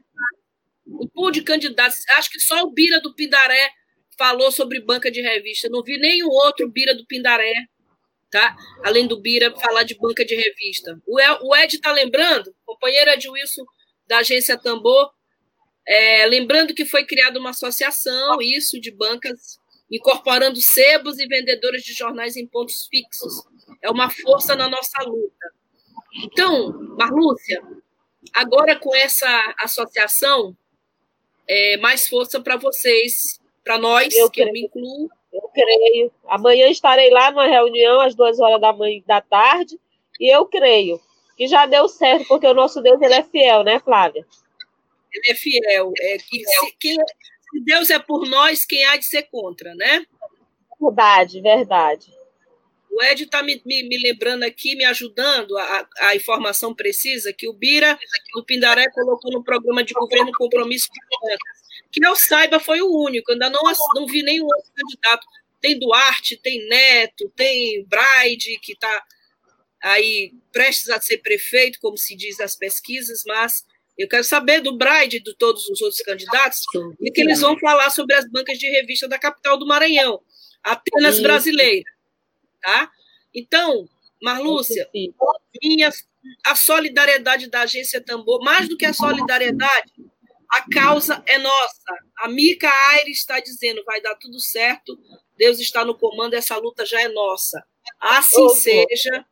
um 0.87 1.07
pool 1.07 1.31
de 1.31 1.41
candidatos. 1.41 1.99
Acho 2.17 2.29
que 2.29 2.39
só 2.39 2.63
o 2.63 2.71
Bira 2.71 2.99
do 2.99 3.13
Pindaré 3.13 3.69
falou 4.17 4.51
sobre 4.51 4.81
banca 4.81 5.09
de 5.09 5.21
revista. 5.21 5.69
Não 5.69 5.83
vi 5.83 5.97
nenhum 5.97 6.29
outro 6.29 6.69
Bira 6.69 6.95
do 6.95 7.05
Pindaré, 7.05 7.53
tá? 8.29 8.55
Além 8.83 9.07
do 9.07 9.21
Bira 9.21 9.53
falar 9.59 9.83
de 9.83 9.95
banca 9.95 10.25
de 10.25 10.35
revista. 10.35 10.99
O 11.07 11.55
Ed 11.55 11.75
está 11.75 11.91
lembrando, 11.91 12.53
companheiro 12.65 13.11
Ed 13.11 13.29
Wilson 13.29 13.63
da 14.13 14.19
agência 14.19 14.57
Tambor, 14.57 15.11
é, 15.87 16.25
lembrando 16.27 16.73
que 16.73 16.85
foi 16.85 17.03
criada 17.03 17.39
uma 17.39 17.49
associação, 17.49 18.39
isso, 18.41 18.79
de 18.79 18.91
bancas, 18.91 19.57
incorporando 19.91 20.61
sebos 20.61 21.17
e 21.19 21.27
vendedores 21.27 21.83
de 21.83 21.93
jornais 21.93 22.37
em 22.37 22.45
pontos 22.45 22.87
fixos. 22.87 23.43
É 23.81 23.89
uma 23.89 24.09
força 24.09 24.55
na 24.55 24.69
nossa 24.69 25.01
luta. 25.03 25.51
Então, 26.23 26.71
Marlúcia, 26.97 27.61
agora 28.33 28.75
com 28.75 28.95
essa 28.95 29.55
associação, 29.59 30.55
é, 31.47 31.77
mais 31.77 32.07
força 32.07 32.39
para 32.39 32.55
vocês, 32.55 33.39
para 33.63 33.79
nós, 33.79 34.13
eu 34.15 34.29
que 34.29 34.41
creio. 34.41 34.49
eu 34.49 34.53
me 34.53 34.61
incluo. 34.61 35.09
Eu 35.33 35.49
creio. 35.51 36.11
Amanhã 36.27 36.69
estarei 36.69 37.09
lá 37.09 37.31
numa 37.31 37.47
reunião 37.47 37.99
às 37.99 38.13
duas 38.13 38.39
horas 38.39 38.61
da 38.61 38.71
manhã 38.71 39.01
da 39.07 39.19
tarde 39.21 39.79
e 40.19 40.31
eu 40.31 40.45
creio 40.45 41.01
que 41.35 41.47
já 41.47 41.65
deu 41.65 41.87
certo, 41.87 42.27
porque 42.27 42.47
o 42.47 42.53
nosso 42.53 42.81
Deus 42.81 43.01
ele 43.01 43.13
é 43.13 43.23
fiel, 43.23 43.63
né, 43.63 43.79
Flávia? 43.79 44.25
Ele 45.11 45.31
é 45.31 45.35
fiel. 45.35 45.91
É 45.99 46.17
que 46.17 46.45
se, 46.45 46.71
que, 46.79 46.93
se 46.93 47.63
Deus 47.63 47.89
é 47.89 47.99
por 47.99 48.27
nós, 48.27 48.65
quem 48.65 48.83
há 48.85 48.97
de 48.97 49.05
ser 49.05 49.23
contra, 49.23 49.73
né? 49.75 50.05
Verdade, 50.79 51.41
verdade. 51.41 52.11
O 52.91 53.01
Ed 53.01 53.23
está 53.23 53.41
me, 53.41 53.59
me, 53.65 53.87
me, 53.87 53.97
lembrando 53.97 54.43
aqui, 54.43 54.75
me 54.75 54.85
ajudando 54.85 55.57
a, 55.57 55.87
a, 56.01 56.15
informação 56.15 56.75
precisa 56.75 57.33
que 57.33 57.49
o 57.49 57.53
Bira 57.53 57.97
do 58.35 58.45
Pindaré 58.45 58.87
colocou 58.91 59.31
no 59.31 59.43
programa 59.43 59.83
de 59.83 59.93
governo 59.93 60.31
compromisso 60.37 60.89
que 61.91 62.05
eu 62.05 62.15
saiba 62.15 62.59
foi 62.59 62.81
o 62.81 62.91
único, 62.91 63.31
ainda 63.31 63.49
não, 63.49 63.61
não 63.95 64.05
vi 64.07 64.23
nenhum 64.23 64.45
outro 64.45 64.71
candidato. 64.75 65.27
Tem 65.61 65.79
Duarte, 65.79 66.37
tem 66.37 66.67
Neto, 66.67 67.31
tem 67.35 67.85
Braide, 67.85 68.59
que 68.61 68.73
está 68.73 69.03
aí 69.83 70.31
prestes 70.51 70.89
a 70.89 70.99
ser 71.01 71.17
prefeito, 71.19 71.79
como 71.81 71.97
se 71.97 72.15
diz 72.15 72.37
nas 72.37 72.55
pesquisas, 72.55 73.23
mas 73.27 73.65
eu 73.97 74.07
quero 74.07 74.23
saber 74.23 74.61
do 74.61 74.77
Braide 74.77 75.17
e 75.17 75.23
de 75.23 75.35
todos 75.35 75.67
os 75.69 75.81
outros 75.81 76.01
candidatos, 76.01 76.61
e 77.01 77.11
que 77.11 77.21
eles 77.21 77.41
vão 77.41 77.59
falar 77.59 77.89
sobre 77.91 78.15
as 78.15 78.29
bancas 78.31 78.57
de 78.57 78.67
revista 78.69 79.07
da 79.07 79.19
capital 79.19 79.57
do 79.57 79.67
Maranhão, 79.67 80.19
apenas 80.63 81.19
brasileira 81.19 81.93
tá? 82.63 82.89
Então, 83.35 83.87
Marlúcia, 84.21 84.89
minha, 85.61 85.91
a 86.45 86.55
solidariedade 86.55 87.49
da 87.49 87.61
agência 87.61 88.01
Tambor, 88.01 88.41
mais 88.43 88.69
do 88.69 88.77
que 88.77 88.85
a 88.85 88.93
solidariedade, 88.93 89.91
a 90.49 90.65
causa 90.71 91.21
é 91.27 91.37
nossa. 91.37 91.83
A 92.19 92.29
Mica 92.29 92.69
Aires 92.91 93.19
está 93.19 93.39
dizendo, 93.39 93.83
vai 93.83 94.01
dar 94.01 94.15
tudo 94.15 94.39
certo, 94.39 94.97
Deus 95.37 95.59
está 95.59 95.83
no 95.83 95.97
comando, 95.97 96.35
essa 96.35 96.55
luta 96.57 96.85
já 96.85 97.01
é 97.01 97.09
nossa. 97.09 97.61
Assim 97.99 98.49
seja, 98.49 99.25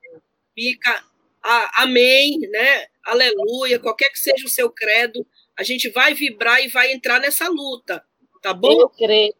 fica 0.53 1.03
a, 1.43 1.83
amém, 1.83 2.39
né? 2.39 2.85
Aleluia, 3.03 3.79
qualquer 3.79 4.09
que 4.09 4.19
seja 4.19 4.45
o 4.45 4.49
seu 4.49 4.69
credo, 4.69 5.25
a 5.57 5.63
gente 5.63 5.89
vai 5.89 6.13
vibrar 6.13 6.63
e 6.63 6.67
vai 6.67 6.91
entrar 6.91 7.19
nessa 7.19 7.47
luta, 7.47 8.03
tá 8.41 8.53
bom? 8.53 8.81
Eu 8.81 8.89
creio. 8.89 9.33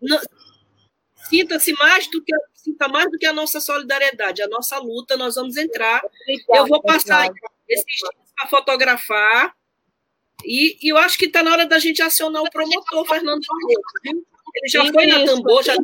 Sinta-se 1.30 1.74
mais 1.74 2.08
do 2.08 2.24
que 2.24 2.34
sinta 2.56 2.88
mais 2.88 3.10
do 3.12 3.18
que 3.18 3.26
a 3.26 3.34
nossa 3.34 3.60
solidariedade, 3.60 4.42
a 4.42 4.48
nossa 4.48 4.78
luta, 4.78 5.18
nós 5.18 5.36
vamos 5.36 5.58
entrar. 5.58 6.04
Obrigada, 6.24 6.60
eu 6.60 6.68
vou 6.68 6.82
passar 6.82 7.32
esses 7.68 7.86
dias 7.86 8.12
para 8.36 8.50
fotografar. 8.50 9.56
E, 10.44 10.78
e, 10.82 10.90
eu 10.90 10.98
acho 10.98 11.18
que 11.18 11.26
está 11.26 11.44
na 11.44 11.52
hora 11.52 11.66
da 11.66 11.80
gente 11.80 12.02
acionar 12.02 12.42
o 12.42 12.50
promotor, 12.50 13.06
Fernando 13.08 13.42
Barreto. 13.48 14.26
Ele 14.56 14.68
já 14.68 14.86
foi 14.92 15.06
na 15.06 15.24
Tambor, 15.26 15.64
já 15.64 15.76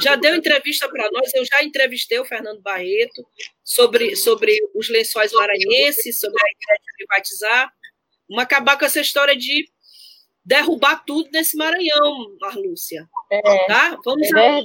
já 0.00 0.16
deu 0.16 0.34
entrevista 0.34 0.88
para 0.88 1.08
nós. 1.10 1.32
Eu 1.34 1.44
já 1.44 1.62
entrevistei 1.62 2.18
o 2.18 2.24
Fernando 2.24 2.60
Barreto 2.60 3.26
sobre, 3.64 4.16
sobre 4.16 4.56
os 4.74 4.88
lençóis 4.88 5.32
maranhenses, 5.32 6.18
sobre 6.20 6.40
a 6.40 6.50
ideia 6.50 6.78
de 6.80 6.92
privatizar. 6.96 7.72
Vamos 8.28 8.42
acabar 8.42 8.78
com 8.78 8.84
essa 8.84 9.00
história 9.00 9.36
de 9.36 9.68
derrubar 10.44 11.04
tudo 11.04 11.28
nesse 11.32 11.56
Maranhão, 11.56 12.36
Marlúcia. 12.40 13.08
É, 13.30 13.66
tá? 13.66 13.98
Vamos 14.04 14.32
é 14.32 14.60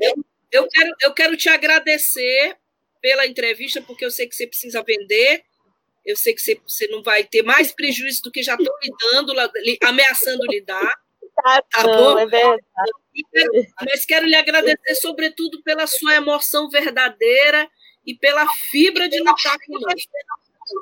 eu, 0.00 0.24
eu, 0.52 0.68
quero, 0.68 0.96
eu 1.02 1.14
quero 1.14 1.36
te 1.36 1.48
agradecer 1.48 2.56
pela 3.00 3.26
entrevista, 3.26 3.80
porque 3.82 4.04
eu 4.04 4.10
sei 4.10 4.26
que 4.26 4.34
você 4.34 4.46
precisa 4.46 4.82
vender. 4.82 5.44
Eu 6.04 6.16
sei 6.16 6.34
que 6.34 6.42
você, 6.42 6.60
você 6.66 6.86
não 6.88 7.02
vai 7.02 7.24
ter 7.24 7.42
mais 7.42 7.72
prejuízo 7.72 8.22
do 8.22 8.30
que 8.30 8.42
já 8.42 8.54
estão 8.54 8.74
lhe 8.82 8.90
dando, 9.00 9.32
ameaçando 9.82 10.44
lhe 10.46 10.60
dar. 10.60 10.92
Tá, 11.34 11.62
tá 11.62 11.82
bom? 11.82 12.18
É 12.18 12.26
verdade. 12.26 12.62
Mas 13.84 14.04
quero 14.04 14.26
lhe 14.26 14.34
agradecer, 14.34 14.94
sobretudo, 14.96 15.62
pela 15.62 15.86
sua 15.86 16.14
emoção 16.14 16.68
verdadeira 16.68 17.68
e 18.06 18.14
pela 18.14 18.46
fibra 18.70 19.08
de 19.08 19.18
lutar 19.20 19.56
conosco. 19.66 20.12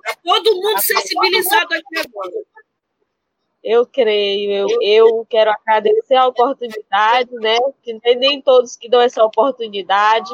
Tá 0.04 0.16
todo 0.22 0.54
mundo 0.56 0.80
sensibilizado 0.80 1.74
aqui 1.74 1.98
agora. 1.98 2.32
Eu 3.62 3.86
creio, 3.86 4.66
eu, 4.68 4.78
eu 4.82 5.26
quero 5.30 5.50
agradecer 5.50 6.16
a 6.16 6.26
oportunidade, 6.26 7.30
né? 7.34 7.56
Que 7.82 7.98
nem, 8.04 8.16
nem 8.16 8.42
todos 8.42 8.76
que 8.76 8.88
dão 8.88 9.00
essa 9.00 9.24
oportunidade. 9.24 10.30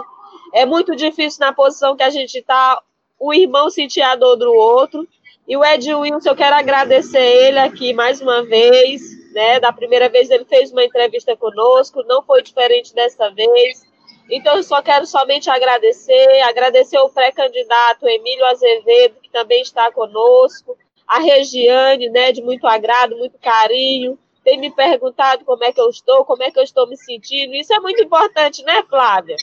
É 0.55 0.65
muito 0.65 0.97
difícil 0.97 1.41
na 1.41 1.53
posição 1.53 1.97
que 1.97 2.03
a 2.03 2.11
gente 2.11 2.39
está, 2.39 2.81
o 3.19 3.35
irmão 3.35 3.69
sentir 3.69 4.01
a 4.01 4.17
dor 4.17 4.37
do 4.37 4.53
outro. 4.53 5.07
E 5.47 5.57
o 5.57 5.65
Ed 5.65 5.93
Wilson, 5.95 6.31
eu 6.31 6.37
quero 6.37 6.57
agradecer 6.57 7.21
ele 7.21 7.59
aqui 7.59 7.93
mais 7.93 8.21
uma 8.21 8.43
vez, 8.45 9.18
né? 9.39 9.61
Da 9.61 9.73
primeira 9.73 10.09
vez 10.09 10.29
ele 10.31 10.45
fez 10.45 10.73
uma 10.73 10.83
entrevista 10.83 11.37
conosco, 11.37 12.03
não 12.09 12.25
foi 12.25 12.43
diferente 12.43 12.93
dessa 12.93 13.31
vez. 13.31 13.87
Então, 14.29 14.57
eu 14.57 14.65
só 14.65 14.83
quero 14.83 15.07
somente 15.07 15.49
agradecer, 15.49 16.41
agradecer 16.43 16.99
o 16.99 17.09
pré-candidato 17.09 18.09
Emílio 18.09 18.45
Azevedo, 18.47 19.15
que 19.23 19.31
também 19.31 19.63
está 19.63 19.93
conosco, 19.93 20.77
a 21.07 21.21
Regiane, 21.21 22.11
né, 22.11 22.33
de 22.33 22.43
muito 22.43 22.67
agrado, 22.67 23.17
muito 23.17 23.39
carinho, 23.39 24.19
tem 24.43 24.59
me 24.59 24.75
perguntado 24.75 25.45
como 25.45 25.63
é 25.63 25.73
que 25.73 25.81
eu 25.81 25.89
estou, 25.89 26.25
como 26.25 26.43
é 26.43 26.51
que 26.51 26.59
eu 26.59 26.65
estou 26.65 26.89
me 26.89 26.97
sentindo. 26.97 27.55
Isso 27.55 27.73
é 27.73 27.79
muito 27.79 28.03
importante, 28.03 28.65
né, 28.65 28.83
Flávia? 28.91 29.37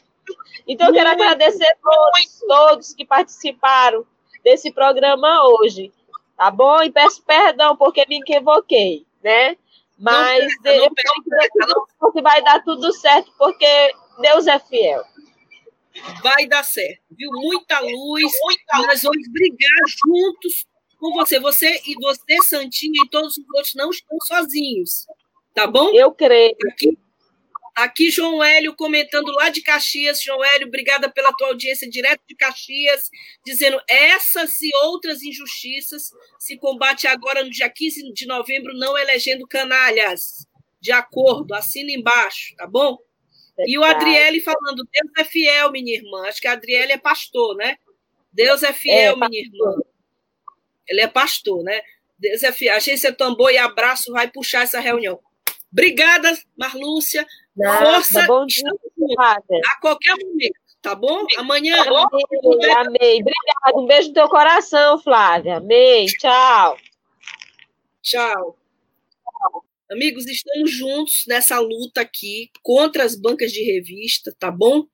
Então, 0.67 0.87
eu 0.87 0.93
quero 0.93 1.09
agradecer 1.09 1.65
a 1.65 1.75
todos, 1.81 2.39
todos 2.45 2.93
que 2.93 3.05
participaram 3.05 4.05
desse 4.43 4.73
programa 4.73 5.47
hoje, 5.47 5.91
tá 6.35 6.51
bom? 6.51 6.83
E 6.83 6.91
peço 6.91 7.23
perdão 7.23 7.77
porque 7.77 8.05
me 8.09 8.19
equivoquei, 8.19 9.05
né? 9.23 9.55
Mas 9.97 10.53
não, 10.63 10.71
eu 10.71 10.89
não, 12.01 12.11
que 12.11 12.21
vai 12.21 12.43
dar 12.43 12.63
tudo 12.63 12.91
certo, 12.93 13.31
porque 13.37 13.93
Deus 14.19 14.47
é 14.47 14.59
fiel. 14.59 15.03
Vai 16.21 16.47
dar 16.47 16.63
certo, 16.63 17.01
viu? 17.11 17.29
Muita 17.31 17.79
luz, 17.79 18.31
muita 18.43 18.87
nós 18.87 19.01
vamos 19.01 19.27
brigar 19.31 19.81
juntos 19.87 20.65
com 20.99 21.13
você. 21.13 21.39
Você 21.39 21.81
e 21.85 21.95
você, 21.95 22.41
Santinha, 22.43 23.03
e 23.05 23.09
todos 23.09 23.37
os 23.37 23.45
outros 23.55 23.73
não 23.75 23.89
estão 23.89 24.17
sozinhos. 24.25 25.05
Tá 25.53 25.65
bom? 25.65 25.89
Eu 25.93 26.11
creio. 26.11 26.55
Aqui, 26.69 26.97
aqui 27.75 28.09
João 28.09 28.43
Hélio 28.43 28.75
comentando 28.75 29.31
lá 29.31 29.49
de 29.49 29.61
Caxias. 29.61 30.21
João 30.21 30.43
Hélio, 30.43 30.67
obrigada 30.67 31.09
pela 31.11 31.33
tua 31.33 31.49
audiência 31.49 31.89
direto 31.89 32.21
de 32.27 32.35
Caxias, 32.35 33.09
dizendo 33.45 33.79
essas 33.87 34.61
e 34.61 34.69
outras 34.83 35.21
injustiças 35.21 36.11
se 36.39 36.57
combate 36.57 37.05
agora 37.07 37.43
no 37.43 37.49
dia 37.49 37.69
15 37.69 38.13
de 38.13 38.25
novembro, 38.25 38.73
não 38.73 38.97
elegendo 38.97 39.47
canalhas. 39.47 40.47
De 40.79 40.91
acordo, 40.91 41.53
assina 41.53 41.91
embaixo, 41.91 42.55
tá 42.55 42.67
bom? 42.67 42.97
E 43.67 43.77
o 43.77 43.83
Adriele 43.83 44.41
falando, 44.41 44.87
Deus 44.91 45.11
é 45.17 45.23
fiel, 45.23 45.71
minha 45.71 45.95
irmã. 45.95 46.27
Acho 46.27 46.41
que 46.41 46.47
a 46.47 46.51
Adriele 46.51 46.91
é 46.91 46.97
pastor, 46.97 47.55
né? 47.55 47.77
Deus 48.31 48.63
é 48.63 48.73
fiel, 48.73 49.13
é, 49.13 49.29
minha 49.29 49.41
irmã. 49.41 49.77
Ele 50.87 51.01
é 51.01 51.07
pastor, 51.07 51.63
né? 51.63 51.81
Desafio, 52.17 52.73
agência 52.73 53.13
Tambor 53.13 53.51
e 53.51 53.57
Abraço 53.57 54.11
vai 54.11 54.29
puxar 54.29 54.63
essa 54.63 54.79
reunião. 54.79 55.19
Obrigada, 55.71 56.37
Marlúcia. 56.57 57.25
Nada, 57.55 57.85
Força. 57.85 58.25
Bom 58.27 58.45
dia, 58.45 58.69
a 59.19 59.79
qualquer 59.79 60.15
momento, 60.17 60.59
tá 60.81 60.93
bom? 60.93 61.25
Amanhã. 61.37 61.81
Amei, 61.81 62.71
amei. 62.71 63.21
Obrigada. 63.21 63.77
Um 63.77 63.85
beijo 63.85 64.09
no 64.09 64.13
teu 64.13 64.27
coração, 64.27 64.99
Flávia. 64.99 65.57
Amei. 65.57 66.05
Tchau. 66.07 66.77
Tchau. 68.01 68.57
Amigos, 69.89 70.25
estamos 70.25 70.71
juntos 70.71 71.23
nessa 71.27 71.59
luta 71.59 72.01
aqui 72.01 72.49
contra 72.61 73.03
as 73.03 73.15
bancas 73.15 73.51
de 73.51 73.63
revista, 73.63 74.35
tá 74.37 74.51
bom? 74.51 74.85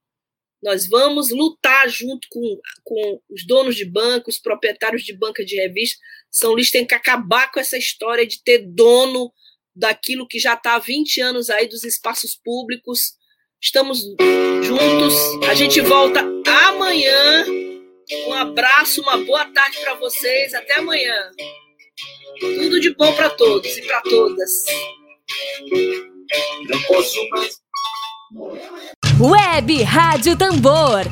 Nós 0.61 0.87
vamos 0.87 1.31
lutar 1.31 1.89
junto 1.89 2.27
com, 2.29 2.59
com 2.83 3.19
os 3.29 3.45
donos 3.47 3.75
de 3.75 3.85
bancos, 3.85 4.37
proprietários 4.37 5.03
de 5.03 5.17
banca 5.17 5.43
de 5.43 5.55
revista. 5.55 5.99
São 6.29 6.51
Luís 6.51 6.69
tem 6.69 6.85
que 6.85 6.93
acabar 6.93 7.51
com 7.51 7.59
essa 7.59 7.77
história 7.77 8.27
de 8.27 8.43
ter 8.43 8.59
dono 8.59 9.33
daquilo 9.75 10.27
que 10.27 10.39
já 10.39 10.53
está 10.53 10.75
há 10.75 10.79
20 10.79 11.21
anos 11.21 11.49
aí 11.49 11.67
dos 11.67 11.83
espaços 11.83 12.35
públicos. 12.35 13.13
Estamos 13.61 13.99
juntos. 14.63 15.13
A 15.47 15.53
gente 15.53 15.79
volta 15.81 16.21
amanhã. 16.67 17.45
Um 18.27 18.33
abraço, 18.33 19.01
uma 19.01 19.17
boa 19.17 19.45
tarde 19.45 19.77
para 19.81 19.95
vocês. 19.95 20.53
Até 20.53 20.77
amanhã. 20.77 21.31
Tudo 22.39 22.79
de 22.79 22.95
bom 22.95 23.13
para 23.13 23.29
todos 23.29 23.77
e 23.77 23.81
para 23.83 24.01
todas. 24.01 24.51
Não 26.69 26.81
posso 26.83 27.29
mais. 27.29 27.61
Web 29.19 29.83
Rádio 29.83 30.37
Tambor. 30.37 31.03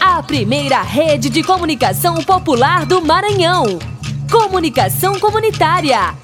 A 0.00 0.22
primeira 0.22 0.82
rede 0.82 1.30
de 1.30 1.42
comunicação 1.42 2.16
popular 2.24 2.84
do 2.84 3.00
Maranhão. 3.00 3.78
Comunicação 4.30 5.18
comunitária. 5.20 6.23